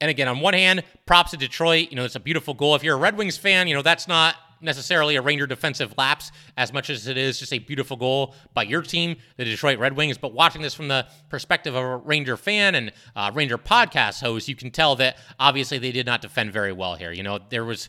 And 0.00 0.10
again, 0.10 0.28
on 0.28 0.40
one 0.40 0.54
hand, 0.54 0.84
props 1.06 1.30
to 1.32 1.36
Detroit. 1.36 1.90
You 1.90 1.96
know, 1.96 2.04
it's 2.04 2.16
a 2.16 2.20
beautiful 2.20 2.54
goal. 2.54 2.74
If 2.74 2.82
you're 2.82 2.96
a 2.96 2.98
Red 2.98 3.16
Wings 3.16 3.36
fan, 3.36 3.66
you 3.66 3.74
know, 3.74 3.82
that's 3.82 4.06
not 4.06 4.36
necessarily 4.60 5.16
a 5.16 5.22
Ranger 5.22 5.46
defensive 5.46 5.94
lapse 5.96 6.32
as 6.56 6.72
much 6.72 6.90
as 6.90 7.06
it 7.06 7.16
is 7.16 7.38
just 7.38 7.52
a 7.52 7.58
beautiful 7.58 7.96
goal 7.96 8.34
by 8.54 8.62
your 8.62 8.82
team, 8.82 9.16
the 9.36 9.44
Detroit 9.44 9.78
Red 9.78 9.94
Wings. 9.94 10.18
But 10.18 10.32
watching 10.32 10.62
this 10.62 10.74
from 10.74 10.88
the 10.88 11.06
perspective 11.28 11.74
of 11.74 11.82
a 11.82 11.96
Ranger 11.96 12.36
fan 12.36 12.74
and 12.74 12.92
uh, 13.14 13.30
Ranger 13.34 13.58
podcast 13.58 14.20
host, 14.20 14.48
you 14.48 14.56
can 14.56 14.70
tell 14.70 14.96
that 14.96 15.18
obviously 15.38 15.78
they 15.78 15.92
did 15.92 16.06
not 16.06 16.22
defend 16.22 16.52
very 16.52 16.72
well 16.72 16.94
here. 16.94 17.12
You 17.12 17.22
know, 17.22 17.38
there 17.48 17.64
was 17.64 17.88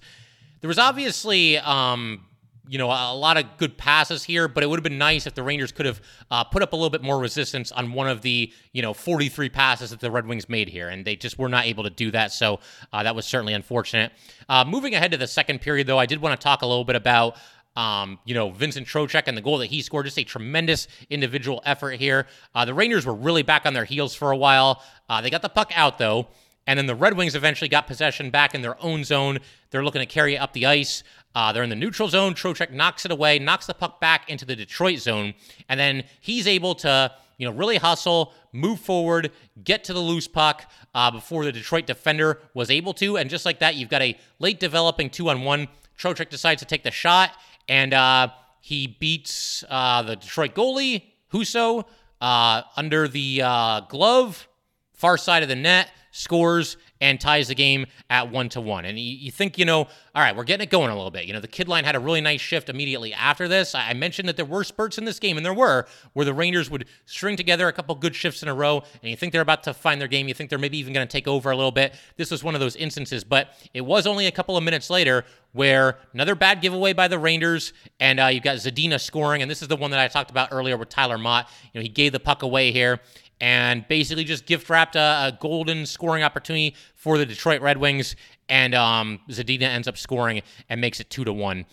there 0.62 0.67
was 0.67 0.80
obviously 0.80 1.58
um, 1.58 2.25
you 2.69 2.77
know, 2.77 2.88
a 2.88 3.15
lot 3.15 3.38
of 3.38 3.45
good 3.58 3.77
passes 3.77 4.23
here, 4.23 4.47
but 4.47 4.63
it 4.63 4.67
would 4.67 4.77
have 4.77 4.84
been 4.84 4.97
nice 4.97 5.25
if 5.27 5.34
the 5.34 5.43
Rangers 5.43 5.71
could 5.71 5.86
have 5.86 6.01
uh, 6.32 6.43
put 6.43 6.62
up 6.62 6.73
a 6.73 6.75
little 6.75 6.89
bit 6.89 7.01
more 7.01 7.19
resistance 7.19 7.71
on 7.71 7.93
one 7.93 8.08
of 8.08 8.21
the, 8.21 8.51
you 8.73 8.82
know, 8.82 8.93
43 8.93 9.49
passes 9.49 9.91
that 9.91 9.99
the 9.99 10.12
Red 10.12 10.27
Wings 10.27 10.49
made 10.49 10.69
here, 10.69 10.89
and 10.89 11.06
they 11.06 11.15
just 11.15 11.38
were 11.38 11.49
not 11.49 11.65
able 11.65 11.84
to 11.84 11.89
do 11.89 12.12
that. 12.12 12.32
So 12.32 12.60
uh, 12.93 13.03
that 13.03 13.15
was 13.15 13.25
certainly 13.25 13.53
unfortunate. 13.53 14.12
Uh, 14.49 14.65
moving 14.65 14.95
ahead 14.95 15.12
to 15.12 15.17
the 15.17 15.27
second 15.27 15.62
period, 15.62 15.88
though, 15.88 15.99
I 15.99 16.06
did 16.06 16.21
want 16.21 16.39
to 16.39 16.43
talk 16.43 16.62
a 16.62 16.67
little 16.67 16.86
bit 16.86 16.95
about. 16.95 17.38
Um, 17.75 18.17
you 18.25 18.34
know, 18.34 18.49
Vincent 18.49 18.88
Trocheck 18.88 19.25
and 19.27 19.38
the 19.38 19.41
goal 19.41 19.60
that 19.60 19.67
he 19.67 19.84
scored, 19.84 20.08
just 20.08 20.17
a 20.17 20.23
tremendous 20.23 20.88
individual 21.12 21.62
effort 21.63 21.99
here. 21.99 22.25
Uh, 22.56 22.65
the 22.65 22.73
Rangers 22.73 23.06
were 23.06 23.13
really 23.13 23.43
back 23.43 23.67
on 23.67 23.75
their 23.75 23.86
heels 23.86 24.15
for 24.15 24.32
a 24.32 24.36
while. 24.36 24.82
Uh, 25.08 25.21
they 25.21 25.30
got 25.30 25.43
the 25.43 25.49
puck 25.49 25.71
out, 25.75 25.99
though. 25.99 26.27
And 26.67 26.77
then 26.77 26.86
the 26.86 26.95
Red 26.95 27.15
Wings 27.15 27.34
eventually 27.34 27.69
got 27.69 27.88
possession 27.88 28.30
back 28.30 28.53
in 28.53 28.62
their 28.62 28.82
own 28.84 29.06
zone. 29.06 29.39
They're 29.71 29.86
looking 29.86 30.01
to 30.01 30.06
carry 30.06 30.38
up 30.38 30.51
the 30.51 30.65
ice. 30.65 31.01
Uh, 31.34 31.53
they're 31.53 31.63
in 31.63 31.69
the 31.69 31.75
neutral 31.75 32.10
zone. 32.10 32.34
Trocheck 32.34 32.71
knocks 32.71 33.06
it 33.06 33.12
away, 33.12 33.39
knocks 33.39 33.67
the 33.67 33.73
puck 33.73 34.01
back 34.01 34.30
into 34.30 34.45
the 34.45 34.56
Detroit 34.56 34.99
zone, 34.99 35.34
and 35.69 35.80
then 35.80 36.03
he's 36.19 36.45
able 36.45 36.75
to, 36.75 37.12
you 37.38 37.47
know, 37.47 37.53
really 37.56 37.77
hustle, 37.77 38.34
move 38.51 38.80
forward, 38.82 39.32
get 39.63 39.84
to 39.86 39.93
the 39.93 39.99
loose 39.99 40.27
puck 40.27 40.69
uh, 40.93 41.10
before 41.10 41.45
the 41.45 41.51
Detroit 41.51 41.86
defender 41.86 42.39
was 42.53 42.69
able 42.69 42.93
to. 42.95 43.17
And 43.17 43.30
just 43.30 43.45
like 43.45 43.60
that, 43.60 43.75
you've 43.75 43.89
got 43.89 44.01
a 44.01 44.17
late 44.39 44.60
developing 44.60 45.10
two 45.10 45.30
on 45.30 45.43
one. 45.43 45.69
Trocheck 45.97 46.30
decides 46.30 46.60
to 46.62 46.65
take 46.65 46.84
the 46.84 46.91
shot, 46.91 47.32
and 47.69 47.93
uh, 47.93 48.27
he 48.60 48.88
beats 48.88 49.63
uh, 49.69 50.01
the 50.01 50.17
Detroit 50.17 50.53
goalie 50.53 51.03
Husso 51.32 51.86
uh, 52.19 52.63
under 52.75 53.08
the 53.08 53.41
uh, 53.43 53.80
glove, 53.82 54.47
far 54.93 55.17
side 55.17 55.43
of 55.43 55.49
the 55.49 55.56
net 55.56 55.91
scores 56.17 56.77
and 57.01 57.19
ties 57.19 57.47
the 57.47 57.55
game 57.55 57.86
at 58.10 58.31
one 58.31 58.49
to 58.49 58.62
one. 58.62 58.86
And 58.86 58.97
you, 58.99 59.31
think, 59.31 59.57
you 59.57 59.65
know, 59.65 59.79
all 59.79 60.23
right, 60.23 60.36
we're 60.36 60.43
getting 60.43 60.63
it 60.63 60.69
going 60.69 60.89
a 60.89 60.95
little 60.95 61.12
bit. 61.12 61.25
You 61.25 61.33
know, 61.33 61.39
the 61.39 61.47
kid 61.47 61.67
line 61.67 61.83
had 61.83 61.95
a 61.95 61.99
really 61.99 62.21
nice 62.21 62.41
shift 62.41 62.69
immediately 62.69 63.13
after 63.13 63.47
this. 63.47 63.75
I 63.75 63.93
mentioned 63.93 64.27
that 64.29 64.36
there 64.36 64.45
were 64.45 64.63
spurts 64.63 64.97
in 64.97 65.05
this 65.05 65.19
game, 65.19 65.38
and 65.38 65.45
there 65.45 65.53
were, 65.53 65.86
where 66.13 66.25
the 66.25 66.33
Rangers 66.33 66.69
would 66.69 66.86
string 67.05 67.38
together 67.38 67.67
a 67.67 67.73
couple 67.73 67.93
good 67.95 68.15
shifts 68.15 68.41
in 68.41 68.49
a 68.49 68.53
row, 68.53 68.83
and 69.01 69.10
you 69.10 69.15
think 69.15 69.31
they're 69.31 69.41
about 69.41 69.63
to 69.63 69.73
find 69.73 70.01
their 70.01 70.07
game. 70.07 70.27
You 70.27 70.33
think 70.33 70.49
they're 70.49 70.60
maybe 70.60 70.77
even 70.77 70.93
going 70.93 71.07
to 71.07 71.12
take 71.12 71.27
over 71.27 71.51
a 71.51 71.55
little 71.55 71.71
bit. 71.71 71.93
This 72.15 72.31
was 72.31 72.43
one 72.43 72.55
of 72.55 72.62
those 72.62 72.75
instances, 72.75 73.23
but 73.23 73.49
it 73.73 73.81
was 73.81 74.07
only 74.07 74.27
a 74.27 74.31
couple 74.31 74.57
of 74.57 74.63
minutes 74.63 74.89
later 74.89 75.25
where 75.53 75.97
another 76.13 76.36
bad 76.36 76.62
giveaway 76.62 76.93
by 76.93 77.07
the 77.07 77.17
Rangers, 77.17 77.73
and 77.99 78.19
uh, 78.19 78.25
you've 78.25 78.43
got 78.43 78.57
Zadina 78.57 78.99
scoring, 78.99 79.41
and 79.41 79.49
this 79.49 79.62
is 79.62 79.67
the 79.67 79.75
one 79.75 79.91
that 79.91 79.99
I 79.99 80.07
talked 80.07 80.29
about 80.29 80.49
earlier 80.51 80.77
with 80.77 80.89
Tyler 80.89 81.17
Motte. 81.17 81.47
You 81.73 81.79
know, 81.79 81.83
he 81.83 81.89
gave 81.89 82.12
the 82.12 82.19
puck 82.19 82.43
away 82.43 82.71
here, 82.71 82.99
and 83.39 83.88
basically 83.88 84.23
just 84.23 84.45
gift 84.45 84.69
wrapped 84.69 84.95
a, 84.95 84.99
a, 84.99 85.38
golden 85.39 85.86
scoring 85.86 86.23
opportunity 86.23 86.75
for 87.08 87.17
the 87.17 87.26
Detroit 87.26 87.62
Red 87.62 87.78
Wings. 87.78 88.17
And 88.50 88.76
um, 88.76 89.22
Zadina 89.30 89.62
ends 89.62 89.88
up 89.88 89.98
scoring 89.98 90.41
and 90.67 90.82
makes 90.82 91.00
it 91.00 91.10
two 91.10 91.24
to 91.24 91.32
one. 91.32 91.65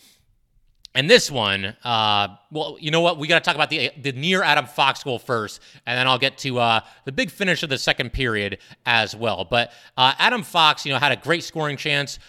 And 0.95 1.11
this 1.11 1.29
one, 1.29 1.75
uh, 1.83 2.29
well, 2.53 2.77
you 2.81 2.93
know 2.93 3.01
what? 3.01 3.19
We 3.19 3.27
got 3.27 3.43
to 3.43 3.45
talk 3.45 3.57
about 3.57 3.69
the 3.69 3.91
the 4.01 4.13
near 4.13 4.45
Adam 4.45 4.65
Fox 4.65 5.03
goal 5.03 5.19
first, 5.19 5.61
and 5.87 5.99
then 5.99 6.07
I'll 6.07 6.21
get 6.21 6.39
to 6.39 6.61
uh, 6.61 6.81
the 7.05 7.11
big 7.11 7.33
finish 7.33 7.65
of 7.65 7.69
the 7.69 7.79
second 7.79 8.13
period 8.13 8.59
as 8.87 9.17
well. 9.17 9.45
But 9.45 9.73
uh, 9.97 10.15
Adam 10.21 10.45
Fox, 10.45 10.87
you 10.87 10.93
know, 10.93 11.01
had 11.01 11.11
a 11.11 11.17
great 11.17 11.43
scoring 11.43 11.77
chance. 11.77 12.21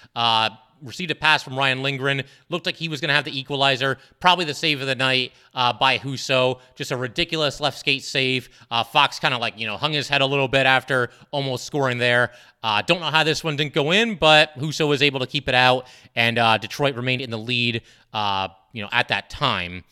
Received 0.82 1.12
a 1.12 1.16
pass 1.16 1.42
from 1.42 1.58
Ryan 1.58 1.82
Lindgren. 1.82 2.24
Looked 2.50 2.66
like 2.66 2.76
he 2.76 2.90
was 2.90 3.02
going 3.02 3.10
to 3.10 3.16
have 3.16 3.26
the 3.26 3.38
equalizer. 3.38 3.98
Probably 4.20 4.46
the 4.46 4.54
save 4.54 4.82
of 4.82 4.88
the 4.88 4.96
night 4.96 5.32
uh, 5.54 5.74
by 5.74 5.98
Husso. 5.98 6.60
Just 6.76 6.92
a 6.92 6.98
ridiculous 6.98 7.60
left 7.60 7.78
skate 7.78 8.04
save. 8.04 8.50
Uh, 8.70 8.84
Fox 8.84 9.20
kind 9.20 9.34
of 9.34 9.40
like, 9.40 9.58
you 9.60 9.66
know, 9.66 9.78
hung 9.78 9.94
his 9.94 10.08
head 10.08 10.22
a 10.22 10.26
little 10.26 10.48
bit 10.48 10.66
after 10.66 11.10
almost 11.32 11.66
scoring 11.66 11.98
there. 11.98 12.32
Uh, 12.62 12.82
don't 12.82 13.00
know 13.00 13.12
how 13.12 13.24
this 13.24 13.44
one 13.44 13.56
didn't 13.56 13.74
go 13.74 13.92
in, 13.92 14.16
but 14.16 14.58
Husso 14.58 14.88
was 14.88 15.02
able 15.02 15.20
to 15.20 15.28
keep 15.28 15.48
it 15.48 15.56
out, 15.56 15.88
and 16.16 16.40
uh, 16.40 16.58
Detroit 16.58 16.96
remained 16.96 17.22
in 17.22 17.30
the 17.30 17.38
lead, 17.38 17.84
uh, 18.12 18.48
you 18.74 18.82
know, 18.82 18.90
at 18.92 19.08
that 19.10 19.30
time. 19.30 19.84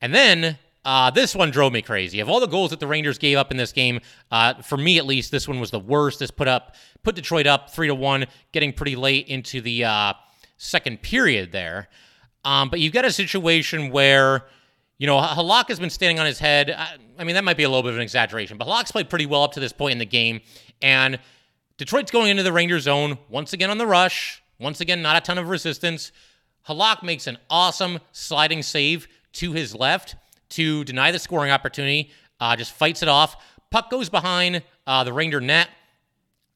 And 0.00 0.14
then 0.14 0.56
uh, 0.84 1.10
this 1.10 1.34
one 1.34 1.50
drove 1.50 1.72
me 1.72 1.82
crazy. 1.82 2.20
Of 2.20 2.28
all 2.28 2.40
the 2.40 2.46
goals 2.46 2.70
that 2.70 2.80
the 2.80 2.86
Rangers 2.86 3.18
gave 3.18 3.36
up 3.36 3.50
in 3.50 3.56
this 3.56 3.72
game, 3.72 4.00
uh, 4.30 4.62
for 4.62 4.78
me 4.78 4.96
at 4.98 5.06
least, 5.06 5.30
this 5.30 5.46
one 5.46 5.60
was 5.60 5.70
the 5.70 5.80
worst. 5.80 6.20
This 6.20 6.30
put 6.30 6.48
up 6.48 6.76
put 7.02 7.14
Detroit 7.16 7.46
up 7.46 7.70
three 7.70 7.88
to 7.88 7.94
one, 7.94 8.26
getting 8.52 8.72
pretty 8.72 8.96
late 8.96 9.26
into 9.28 9.60
the 9.60 9.84
uh, 9.84 10.12
second 10.62 11.00
period 11.00 11.52
there. 11.52 11.88
Um, 12.44 12.68
but 12.68 12.80
you've 12.80 12.92
got 12.92 13.04
a 13.04 13.12
situation 13.12 13.90
where, 13.90 14.44
you 14.98 15.06
know, 15.06 15.18
Halak 15.18 15.68
has 15.68 15.80
been 15.80 15.90
standing 15.90 16.18
on 16.18 16.26
his 16.26 16.38
head. 16.38 16.70
I, 16.70 16.96
I, 17.18 17.24
mean, 17.24 17.34
that 17.34 17.44
might 17.44 17.56
be 17.56 17.64
a 17.64 17.68
little 17.68 17.82
bit 17.82 17.90
of 17.90 17.96
an 17.96 18.02
exaggeration, 18.02 18.58
but 18.58 18.66
Halak's 18.66 18.92
played 18.92 19.08
pretty 19.08 19.26
well 19.26 19.42
up 19.42 19.52
to 19.52 19.60
this 19.60 19.72
point 19.72 19.92
in 19.92 19.98
the 19.98 20.06
game. 20.06 20.40
And 20.82 21.18
Detroit's 21.78 22.10
going 22.10 22.30
into 22.30 22.42
the 22.42 22.52
Ranger 22.52 22.78
zone 22.78 23.18
once 23.28 23.52
again 23.52 23.70
on 23.70 23.78
the 23.78 23.86
rush. 23.86 24.42
Once 24.58 24.80
again, 24.80 25.00
not 25.00 25.16
a 25.16 25.20
ton 25.20 25.38
of 25.38 25.48
resistance. 25.48 26.12
Halak 26.68 27.02
makes 27.02 27.26
an 27.26 27.38
awesome 27.48 27.98
sliding 28.12 28.62
save 28.62 29.08
to 29.32 29.52
his 29.52 29.74
left 29.74 30.16
to 30.50 30.84
deny 30.84 31.10
the 31.10 31.18
scoring 31.18 31.50
opportunity. 31.50 32.10
Uh, 32.38 32.54
just 32.56 32.72
fights 32.72 33.02
it 33.02 33.08
off. 33.08 33.36
Puck 33.70 33.90
goes 33.90 34.10
behind 34.10 34.62
uh, 34.86 35.04
the 35.04 35.12
Ranger 35.12 35.40
net. 35.40 35.68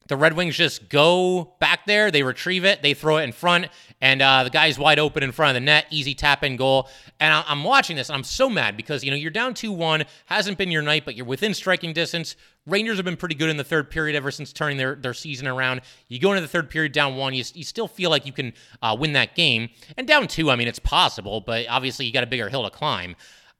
the 0.07 0.17
Red 0.17 0.33
Wings 0.33 0.55
just 0.55 0.89
go 0.89 1.55
back 1.59 1.87
there, 1.87 2.11
they 2.11 2.21
retrieve 2.21 2.65
it, 2.65 2.83
they 2.83 2.93
throw 2.93 3.17
it 3.17 3.23
in 3.23 3.31
front, 3.31 3.69
and 4.01 4.21
uh, 4.21 4.43
the 4.43 4.49
guy's 4.49 4.77
wide 4.77 4.99
open 4.99 5.23
in 5.23 5.31
front 5.31 5.49
of 5.49 5.53
the 5.55 5.65
net, 5.65 5.85
easy 5.89 6.13
tap 6.13 6.43
in 6.43 6.57
goal. 6.57 6.89
And 7.19 7.33
I- 7.33 7.51
am 7.51 7.63
watching 7.63 7.95
this, 7.95 8.09
and 8.09 8.15
I'm 8.15 8.23
so 8.23 8.49
mad 8.49 8.75
because 8.75 9.03
you 9.03 9.11
know 9.11 9.17
you're 9.17 9.31
down 9.31 9.53
two 9.53 9.71
one, 9.71 10.03
hasn't 10.25 10.57
been 10.57 10.71
your 10.71 10.81
night, 10.81 11.05
but 11.05 11.15
you're 11.15 11.25
within 11.25 11.53
striking 11.53 11.93
distance. 11.93 12.35
Rangers 12.67 12.97
have 12.97 13.05
been 13.05 13.17
pretty 13.17 13.35
good 13.35 13.49
in 13.49 13.57
the 13.57 13.63
third 13.63 13.89
period 13.91 14.15
ever 14.15 14.31
since 14.31 14.51
turning 14.51 14.77
their, 14.77 14.95
their 14.95 15.13
season 15.13 15.47
around. 15.47 15.81
You 16.07 16.19
go 16.19 16.31
into 16.31 16.41
the 16.41 16.47
third 16.47 16.69
period 16.69 16.91
down 16.91 17.15
one, 17.15 17.33
you, 17.33 17.43
you 17.53 17.63
still 17.63 17.87
feel 17.87 18.09
like 18.09 18.25
you 18.25 18.33
can 18.33 18.53
uh, 18.81 18.97
win 18.99 19.13
that 19.13 19.35
game. 19.35 19.69
And 19.97 20.07
down 20.07 20.27
two, 20.27 20.49
I 20.49 20.55
mean, 20.55 20.67
it's 20.67 20.79
possible, 20.79 21.41
but 21.41 21.67
obviously 21.69 22.05
you 22.07 22.11
got 22.11 22.23
a 22.23 22.27
bigger 22.27 22.49
hill 22.49 22.63
to 22.63 22.71
climb. 22.71 23.15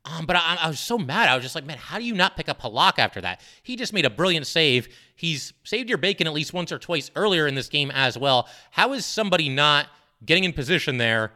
Um, 0.06 0.26
but 0.26 0.36
I, 0.36 0.58
I, 0.62 0.67
was 0.67 0.80
so 0.80 0.98
mad. 0.98 1.30
I 1.30 1.36
was 1.36 1.43
just 1.43 1.56
like, 1.56 1.65
man, 1.65 1.78
how 1.78 1.98
do 1.98 2.04
you 2.04 2.13
not 2.13 2.36
pick 2.36 2.48
up 2.48 2.62
Halak 2.62 3.00
after 3.00 3.21
that? 3.21 3.41
He 3.63 3.76
just 3.76 3.91
made 3.91 4.06
a 4.06 4.10
brilliant 4.10 4.45
save. 4.45 4.88
He's 5.15 5.54
saved 5.63 5.89
your 5.89 5.98
bacon 5.98 6.28
at 6.28 6.34
least 6.34 6.54
once 6.54 6.71
or 6.71 6.78
twice 6.78 7.10
earlier 7.15 7.48
in 7.48 7.56
this 7.56 7.69
game 7.69 7.91
as 7.91 8.17
well. 8.17 8.48
How 8.71 8.93
is 8.93 9.06
somebody 9.06 9.50
not 9.50 9.88
getting 10.23 10.43
in 10.43 10.54
position 10.54 10.97
there, 10.97 11.32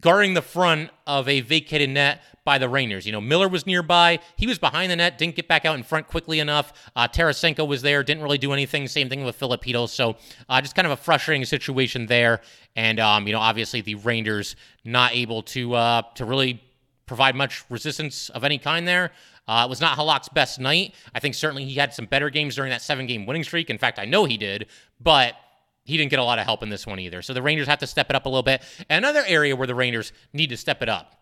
guarding 0.00 0.34
the 0.34 0.42
front 0.42 0.90
of 1.06 1.28
a 1.28 1.40
vacated 1.40 1.90
net 1.90 2.22
by 2.44 2.58
the 2.58 2.68
Rangers? 2.68 3.06
You 3.06 3.12
know, 3.12 3.20
Miller 3.20 3.48
was 3.48 3.66
nearby. 3.66 4.18
He 4.36 4.46
was 4.46 4.58
behind 4.58 4.90
the 4.90 4.96
net, 4.96 5.18
didn't 5.18 5.36
get 5.36 5.48
back 5.48 5.64
out 5.64 5.76
in 5.76 5.82
front 5.82 6.08
quickly 6.08 6.40
enough. 6.40 6.72
Uh, 6.94 7.08
Tarasenko 7.08 7.66
was 7.66 7.82
there, 7.82 8.02
didn't 8.02 8.22
really 8.22 8.38
do 8.38 8.52
anything. 8.52 8.86
Same 8.88 9.08
thing 9.08 9.24
with 9.24 9.36
Filipino. 9.36 9.86
So 9.86 10.16
uh, 10.48 10.60
just 10.60 10.74
kind 10.74 10.86
of 10.86 10.92
a 10.92 10.96
frustrating 10.96 11.44
situation 11.44 12.06
there. 12.06 12.40
And, 12.76 13.00
um, 13.00 13.26
you 13.26 13.32
know, 13.32 13.40
obviously 13.40 13.80
the 13.80 13.94
Rangers 13.94 14.56
not 14.84 15.14
able 15.14 15.42
to, 15.42 15.74
uh, 15.74 16.02
to 16.16 16.24
really 16.24 16.62
provide 17.06 17.34
much 17.34 17.64
resistance 17.70 18.30
of 18.30 18.44
any 18.44 18.58
kind 18.58 18.88
there. 18.88 19.12
Uh, 19.46 19.64
it 19.66 19.68
was 19.68 19.80
not 19.80 19.98
Halak's 19.98 20.28
best 20.28 20.58
night. 20.58 20.94
I 21.14 21.20
think 21.20 21.34
certainly 21.34 21.66
he 21.66 21.74
had 21.74 21.92
some 21.92 22.06
better 22.06 22.30
games 22.30 22.56
during 22.56 22.70
that 22.70 22.80
seven 22.80 23.06
game 23.06 23.26
winning 23.26 23.44
streak. 23.44 23.68
In 23.68 23.76
fact, 23.76 23.98
I 23.98 24.06
know 24.06 24.24
he 24.24 24.38
did, 24.38 24.66
but 25.00 25.34
he 25.84 25.96
didn't 25.96 26.10
get 26.10 26.18
a 26.18 26.24
lot 26.24 26.38
of 26.38 26.44
help 26.44 26.62
in 26.62 26.68
this 26.68 26.86
one 26.86 26.98
either. 26.98 27.22
So 27.22 27.34
the 27.34 27.42
Rangers 27.42 27.68
have 27.68 27.78
to 27.80 27.86
step 27.86 28.10
it 28.10 28.16
up 28.16 28.26
a 28.26 28.28
little 28.28 28.42
bit. 28.42 28.62
Another 28.90 29.22
area 29.26 29.54
where 29.54 29.66
the 29.66 29.74
Rangers 29.74 30.12
need 30.32 30.48
to 30.48 30.56
step 30.56 30.82
it 30.82 30.88
up 30.88 31.14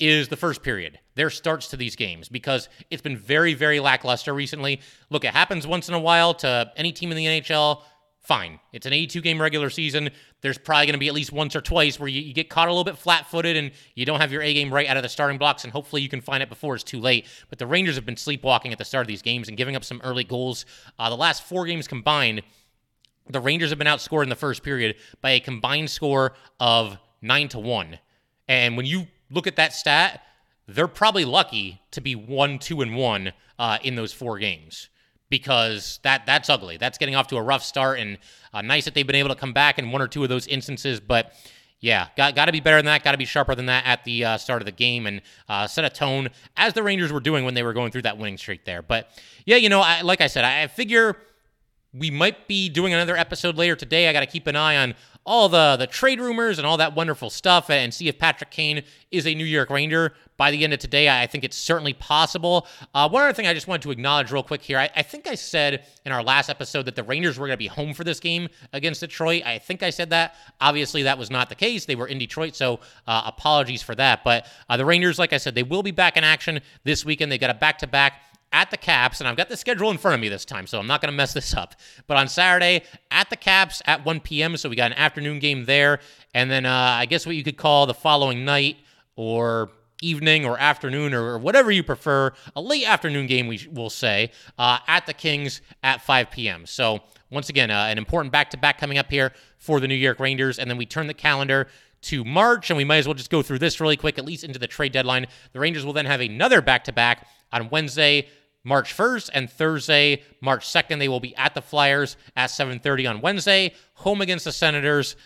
is 0.00 0.28
the 0.28 0.36
first 0.36 0.62
period, 0.62 0.98
their 1.16 1.28
starts 1.30 1.68
to 1.68 1.76
these 1.76 1.96
games, 1.96 2.28
because 2.28 2.68
it's 2.90 3.02
been 3.02 3.16
very, 3.16 3.54
very 3.54 3.80
lackluster 3.80 4.32
recently. 4.32 4.80
Look, 5.10 5.24
it 5.24 5.32
happens 5.32 5.66
once 5.66 5.88
in 5.88 5.94
a 5.94 5.98
while 5.98 6.34
to 6.34 6.70
any 6.76 6.92
team 6.92 7.10
in 7.10 7.16
the 7.16 7.26
NHL 7.26 7.82
fine. 8.28 8.60
It's 8.74 8.84
an 8.84 8.92
82 8.92 9.22
game 9.22 9.40
regular 9.40 9.70
season. 9.70 10.10
There's 10.42 10.58
probably 10.58 10.84
going 10.84 10.92
to 10.92 10.98
be 10.98 11.08
at 11.08 11.14
least 11.14 11.32
once 11.32 11.56
or 11.56 11.62
twice 11.62 11.98
where 11.98 12.08
you, 12.08 12.20
you 12.20 12.34
get 12.34 12.50
caught 12.50 12.68
a 12.68 12.70
little 12.70 12.84
bit 12.84 12.98
flat 12.98 13.26
footed 13.26 13.56
and 13.56 13.70
you 13.94 14.04
don't 14.04 14.20
have 14.20 14.30
your 14.30 14.42
A 14.42 14.52
game 14.52 14.72
right 14.72 14.86
out 14.86 14.98
of 14.98 15.02
the 15.02 15.08
starting 15.08 15.38
blocks, 15.38 15.64
and 15.64 15.72
hopefully 15.72 16.02
you 16.02 16.10
can 16.10 16.20
find 16.20 16.42
it 16.42 16.50
before 16.50 16.74
it's 16.74 16.84
too 16.84 17.00
late. 17.00 17.26
But 17.48 17.58
the 17.58 17.66
Rangers 17.66 17.94
have 17.94 18.04
been 18.04 18.18
sleepwalking 18.18 18.70
at 18.70 18.78
the 18.78 18.84
start 18.84 19.02
of 19.02 19.08
these 19.08 19.22
games 19.22 19.48
and 19.48 19.56
giving 19.56 19.74
up 19.74 19.84
some 19.84 20.00
early 20.04 20.24
goals. 20.24 20.66
Uh, 20.98 21.08
the 21.08 21.16
last 21.16 21.42
four 21.42 21.64
games 21.64 21.88
combined, 21.88 22.42
the 23.30 23.40
Rangers 23.40 23.70
have 23.70 23.78
been 23.78 23.88
outscored 23.88 24.22
in 24.22 24.28
the 24.28 24.36
first 24.36 24.62
period 24.62 24.96
by 25.20 25.30
a 25.30 25.40
combined 25.40 25.90
score 25.90 26.34
of 26.60 26.98
9 27.22 27.48
to 27.48 27.58
1. 27.58 27.98
And 28.48 28.76
when 28.76 28.86
you 28.86 29.06
look 29.30 29.46
at 29.46 29.56
that 29.56 29.72
stat, 29.72 30.22
they're 30.66 30.88
probably 30.88 31.24
lucky 31.24 31.80
to 31.92 32.00
be 32.00 32.14
1 32.14 32.58
2 32.58 32.80
and 32.82 32.96
1 32.96 33.32
uh, 33.58 33.78
in 33.82 33.94
those 33.94 34.12
four 34.12 34.38
games 34.38 34.88
because 35.30 36.00
that 36.02 36.26
that's 36.26 36.48
ugly. 36.48 36.76
That's 36.76 36.98
getting 36.98 37.14
off 37.14 37.26
to 37.28 37.36
a 37.36 37.42
rough 37.42 37.62
start, 37.62 37.98
and 37.98 38.18
uh, 38.54 38.62
nice 38.62 38.84
that 38.84 38.94
they've 38.94 39.06
been 39.06 39.16
able 39.16 39.30
to 39.30 39.34
come 39.34 39.52
back 39.52 39.78
in 39.78 39.90
one 39.90 40.00
or 40.00 40.08
two 40.08 40.22
of 40.22 40.28
those 40.28 40.46
instances. 40.46 41.00
But 41.00 41.32
yeah, 41.80 42.08
got, 42.16 42.34
got 42.34 42.46
to 42.46 42.52
be 42.52 42.60
better 42.60 42.78
than 42.78 42.86
that. 42.86 43.04
Got 43.04 43.12
to 43.12 43.18
be 43.18 43.24
sharper 43.24 43.54
than 43.54 43.66
that 43.66 43.84
at 43.86 44.04
the 44.04 44.24
uh, 44.24 44.38
start 44.38 44.62
of 44.62 44.66
the 44.66 44.72
game 44.72 45.06
and 45.06 45.20
uh, 45.48 45.66
set 45.66 45.84
a 45.84 45.90
tone 45.90 46.28
as 46.56 46.72
the 46.72 46.82
Rangers 46.82 47.12
were 47.12 47.20
doing 47.20 47.44
when 47.44 47.54
they 47.54 47.62
were 47.62 47.72
going 47.72 47.92
through 47.92 48.02
that 48.02 48.18
winning 48.18 48.36
streak 48.36 48.64
there. 48.64 48.82
But 48.82 49.10
yeah, 49.46 49.56
you 49.56 49.68
know, 49.68 49.80
I, 49.80 50.00
like 50.00 50.20
I 50.20 50.26
said, 50.26 50.44
I 50.44 50.66
figure 50.66 51.16
we 51.94 52.10
might 52.10 52.46
be 52.46 52.68
doing 52.68 52.92
another 52.92 53.16
episode 53.16 53.56
later 53.56 53.74
today. 53.74 54.08
I 54.08 54.12
got 54.12 54.20
to 54.20 54.26
keep 54.26 54.46
an 54.46 54.56
eye 54.56 54.76
on 54.76 54.94
all 55.24 55.48
the 55.48 55.76
the 55.76 55.86
trade 55.86 56.20
rumors 56.20 56.58
and 56.58 56.66
all 56.66 56.78
that 56.78 56.94
wonderful 56.94 57.28
stuff 57.28 57.68
and 57.68 57.92
see 57.92 58.08
if 58.08 58.18
Patrick 58.18 58.50
Kane 58.50 58.82
is 59.10 59.26
a 59.26 59.34
New 59.34 59.44
York 59.44 59.68
Ranger 59.68 60.14
by 60.38 60.50
the 60.50 60.64
end 60.64 60.72
of 60.72 60.78
today. 60.78 61.08
I 61.08 61.26
think 61.26 61.44
it's 61.44 61.56
certainly 61.56 61.92
possible. 61.92 62.66
Uh, 62.94 63.08
one 63.08 63.24
other 63.24 63.32
thing 63.32 63.46
I 63.46 63.52
just 63.52 63.66
wanted 63.66 63.82
to 63.82 63.90
acknowledge 63.90 64.30
real 64.30 64.42
quick 64.42 64.62
here. 64.62 64.78
I, 64.78 64.88
I 64.96 65.02
think 65.02 65.26
I 65.26 65.34
said 65.34 65.84
in 66.06 66.12
our 66.12 66.22
last 66.22 66.48
episode 66.48 66.84
that 66.86 66.94
the 66.94 67.02
Rangers 67.02 67.38
were 67.38 67.46
going 67.46 67.56
to 67.56 67.58
be 67.58 67.66
home 67.66 67.92
for 67.92 68.04
this 68.04 68.20
game 68.20 68.48
against 68.72 69.00
Detroit. 69.00 69.42
I 69.44 69.58
think 69.58 69.82
I 69.82 69.90
said 69.90 70.10
that. 70.10 70.34
Obviously, 70.60 71.02
that 71.02 71.18
was 71.18 71.30
not 71.30 71.48
the 71.48 71.54
case. 71.54 71.84
They 71.84 71.96
were 71.96 72.06
in 72.06 72.18
Detroit, 72.18 72.54
so 72.54 72.80
uh, 73.06 73.22
apologies 73.26 73.82
for 73.82 73.94
that. 73.96 74.24
But 74.24 74.46
uh, 74.70 74.76
the 74.76 74.84
Rangers, 74.84 75.18
like 75.18 75.32
I 75.32 75.38
said, 75.38 75.54
they 75.54 75.62
will 75.62 75.82
be 75.82 75.90
back 75.90 76.16
in 76.16 76.24
action 76.24 76.60
this 76.84 77.04
weekend. 77.04 77.32
They 77.32 77.38
got 77.38 77.50
a 77.50 77.54
back 77.54 77.78
to 77.78 77.86
back 77.86 78.22
at 78.52 78.70
the 78.70 78.76
Caps, 78.76 79.20
and 79.20 79.28
I've 79.28 79.36
got 79.36 79.48
the 79.48 79.56
schedule 79.56 79.90
in 79.90 79.98
front 79.98 80.14
of 80.14 80.20
me 80.20 80.28
this 80.28 80.44
time, 80.44 80.66
so 80.66 80.78
I'm 80.78 80.86
not 80.86 81.00
going 81.00 81.12
to 81.12 81.16
mess 81.16 81.32
this 81.32 81.54
up. 81.54 81.74
But 82.06 82.16
on 82.16 82.28
Saturday 82.28 82.82
at 83.10 83.30
the 83.30 83.36
Caps 83.36 83.82
at 83.86 84.04
1 84.04 84.20
p.m., 84.20 84.56
so 84.56 84.68
we 84.68 84.76
got 84.76 84.90
an 84.92 84.98
afternoon 84.98 85.38
game 85.38 85.64
there, 85.64 86.00
and 86.34 86.50
then 86.50 86.66
uh, 86.66 86.72
I 86.72 87.06
guess 87.06 87.26
what 87.26 87.36
you 87.36 87.44
could 87.44 87.56
call 87.56 87.86
the 87.86 87.94
following 87.94 88.44
night 88.44 88.76
or 89.16 89.70
evening 90.00 90.46
or 90.46 90.58
afternoon 90.58 91.12
or 91.12 91.38
whatever 91.38 91.70
you 91.70 91.82
prefer, 91.82 92.32
a 92.54 92.60
late 92.60 92.86
afternoon 92.86 93.26
game, 93.26 93.48
we 93.48 93.66
will 93.72 93.90
say, 93.90 94.30
uh, 94.58 94.78
at 94.86 95.06
the 95.06 95.12
Kings 95.12 95.60
at 95.82 96.00
5 96.00 96.30
p.m. 96.30 96.66
So 96.66 97.00
once 97.30 97.48
again, 97.48 97.70
uh, 97.70 97.86
an 97.90 97.98
important 97.98 98.32
back-to-back 98.32 98.78
coming 98.78 98.98
up 98.98 99.10
here 99.10 99.32
for 99.58 99.80
the 99.80 99.88
New 99.88 99.94
York 99.94 100.20
Rangers, 100.20 100.58
and 100.58 100.70
then 100.70 100.78
we 100.78 100.86
turn 100.86 101.08
the 101.08 101.14
calendar 101.14 101.68
to 102.02 102.24
March, 102.24 102.70
and 102.70 102.76
we 102.76 102.84
might 102.84 102.98
as 102.98 103.06
well 103.06 103.14
just 103.14 103.30
go 103.30 103.42
through 103.42 103.58
this 103.58 103.80
really 103.80 103.96
quick, 103.96 104.18
at 104.18 104.24
least 104.24 104.44
into 104.44 104.58
the 104.58 104.66
trade 104.66 104.92
deadline. 104.92 105.26
The 105.52 105.60
Rangers 105.60 105.84
will 105.84 105.92
then 105.92 106.06
have 106.06 106.20
another 106.20 106.60
back 106.60 106.84
to 106.84 106.92
back 106.92 107.26
on 107.52 107.70
Wednesday, 107.70 108.28
March 108.64 108.96
1st 108.96 109.30
and 109.32 109.50
Thursday, 109.50 110.22
March 110.40 110.66
2nd. 110.66 110.98
They 110.98 111.08
will 111.08 111.20
be 111.20 111.34
at 111.36 111.54
the 111.54 111.62
Flyers 111.62 112.16
at 112.36 112.50
7:30 112.50 113.06
on 113.06 113.20
Wednesday, 113.20 113.74
home 113.94 114.20
against 114.20 114.44
the 114.44 114.52
Senators 114.52 115.16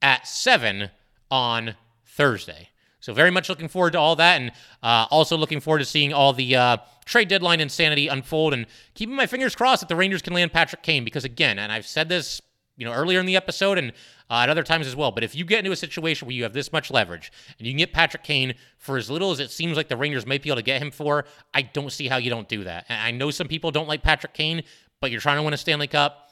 at 0.00 0.26
7 0.26 0.90
on 1.30 1.76
Thursday. 2.04 2.68
So 3.00 3.12
very 3.12 3.32
much 3.32 3.48
looking 3.48 3.68
forward 3.68 3.94
to 3.94 3.98
all 3.98 4.14
that, 4.16 4.40
and 4.40 4.52
uh, 4.82 5.06
also 5.10 5.36
looking 5.36 5.58
forward 5.60 5.80
to 5.80 5.84
seeing 5.84 6.12
all 6.12 6.32
the 6.32 6.54
uh, 6.54 6.76
trade 7.04 7.26
deadline 7.26 7.60
insanity 7.60 8.06
unfold, 8.06 8.54
and 8.54 8.66
keeping 8.94 9.16
my 9.16 9.26
fingers 9.26 9.56
crossed 9.56 9.80
that 9.80 9.88
the 9.88 9.96
Rangers 9.96 10.22
can 10.22 10.34
land 10.34 10.52
Patrick 10.52 10.82
Kane 10.82 11.04
because 11.04 11.24
again, 11.24 11.58
and 11.58 11.72
I've 11.72 11.86
said 11.86 12.08
this 12.08 12.40
you 12.76 12.84
know 12.84 12.92
earlier 12.92 13.20
in 13.20 13.26
the 13.26 13.36
episode 13.36 13.78
and 13.78 13.92
uh, 14.32 14.44
at 14.44 14.48
other 14.48 14.62
times 14.62 14.86
as 14.86 14.96
well. 14.96 15.10
But 15.10 15.24
if 15.24 15.36
you 15.36 15.44
get 15.44 15.58
into 15.58 15.72
a 15.72 15.76
situation 15.76 16.26
where 16.26 16.34
you 16.34 16.44
have 16.44 16.54
this 16.54 16.72
much 16.72 16.90
leverage 16.90 17.30
and 17.58 17.66
you 17.66 17.72
can 17.74 17.78
get 17.78 17.92
Patrick 17.92 18.24
Kane 18.24 18.54
for 18.78 18.96
as 18.96 19.10
little 19.10 19.30
as 19.30 19.40
it 19.40 19.50
seems 19.50 19.76
like 19.76 19.88
the 19.88 19.96
Rangers 19.96 20.24
might 20.24 20.42
be 20.42 20.48
able 20.48 20.56
to 20.56 20.62
get 20.62 20.80
him 20.80 20.90
for, 20.90 21.26
I 21.52 21.60
don't 21.60 21.92
see 21.92 22.08
how 22.08 22.16
you 22.16 22.30
don't 22.30 22.48
do 22.48 22.64
that. 22.64 22.86
And 22.88 22.98
I 22.98 23.10
know 23.10 23.30
some 23.30 23.46
people 23.46 23.70
don't 23.70 23.88
like 23.88 24.02
Patrick 24.02 24.32
Kane, 24.32 24.62
but 25.02 25.10
you're 25.10 25.20
trying 25.20 25.36
to 25.36 25.42
win 25.42 25.52
a 25.52 25.58
Stanley 25.58 25.86
Cup. 25.86 26.30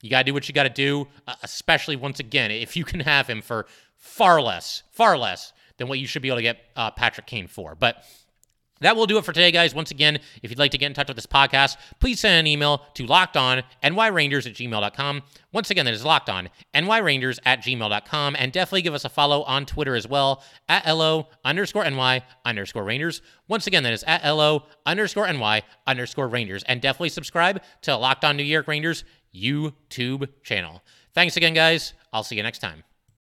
You 0.00 0.08
got 0.08 0.20
to 0.20 0.24
do 0.24 0.32
what 0.32 0.48
you 0.48 0.54
got 0.54 0.62
to 0.62 0.70
do, 0.70 1.08
uh, 1.28 1.34
especially 1.42 1.94
once 1.94 2.20
again, 2.20 2.50
if 2.50 2.74
you 2.74 2.86
can 2.86 3.00
have 3.00 3.26
him 3.26 3.42
for 3.42 3.66
far 3.96 4.40
less, 4.40 4.82
far 4.90 5.18
less 5.18 5.52
than 5.76 5.88
what 5.88 5.98
you 5.98 6.06
should 6.06 6.22
be 6.22 6.28
able 6.28 6.38
to 6.38 6.42
get 6.42 6.56
uh, 6.74 6.90
Patrick 6.90 7.26
Kane 7.26 7.48
for. 7.48 7.74
But 7.74 8.02
that 8.82 8.96
will 8.96 9.06
do 9.06 9.18
it 9.18 9.24
for 9.24 9.32
today, 9.32 9.50
guys. 9.50 9.74
Once 9.74 9.90
again, 9.90 10.18
if 10.42 10.50
you'd 10.50 10.58
like 10.58 10.70
to 10.72 10.78
get 10.78 10.86
in 10.86 10.94
touch 10.94 11.08
with 11.08 11.16
this 11.16 11.26
podcast, 11.26 11.76
please 12.00 12.20
send 12.20 12.38
an 12.38 12.46
email 12.46 12.82
to 12.94 13.06
lockedonnyrangers 13.06 14.46
at 14.46 14.54
gmail.com. 14.54 15.22
Once 15.52 15.70
again, 15.70 15.84
that 15.84 15.94
is 15.94 16.04
lockedonnyrangers 16.04 17.38
at 17.44 17.62
gmail.com. 17.62 18.36
And 18.38 18.52
definitely 18.52 18.82
give 18.82 18.94
us 18.94 19.04
a 19.04 19.08
follow 19.08 19.42
on 19.44 19.66
Twitter 19.66 19.94
as 19.94 20.06
well 20.06 20.42
at 20.68 20.86
LO 20.86 21.28
underscore 21.44 21.88
NY 21.88 22.22
underscore 22.44 22.84
Rangers. 22.84 23.22
Once 23.48 23.66
again, 23.66 23.82
that 23.82 23.92
is 23.92 24.04
at 24.06 24.24
LO 24.24 24.64
underscore 24.86 25.30
NY 25.32 25.62
underscore 25.86 26.28
Rangers. 26.28 26.62
And 26.64 26.80
definitely 26.80 27.10
subscribe 27.10 27.62
to 27.82 27.96
Locked 27.96 28.24
On 28.24 28.36
New 28.36 28.42
York 28.42 28.68
Rangers 28.68 29.04
YouTube 29.34 30.28
channel. 30.42 30.82
Thanks 31.14 31.36
again, 31.36 31.54
guys. 31.54 31.94
I'll 32.12 32.22
see 32.22 32.36
you 32.36 32.42
next 32.42 32.58
time. 32.58 32.91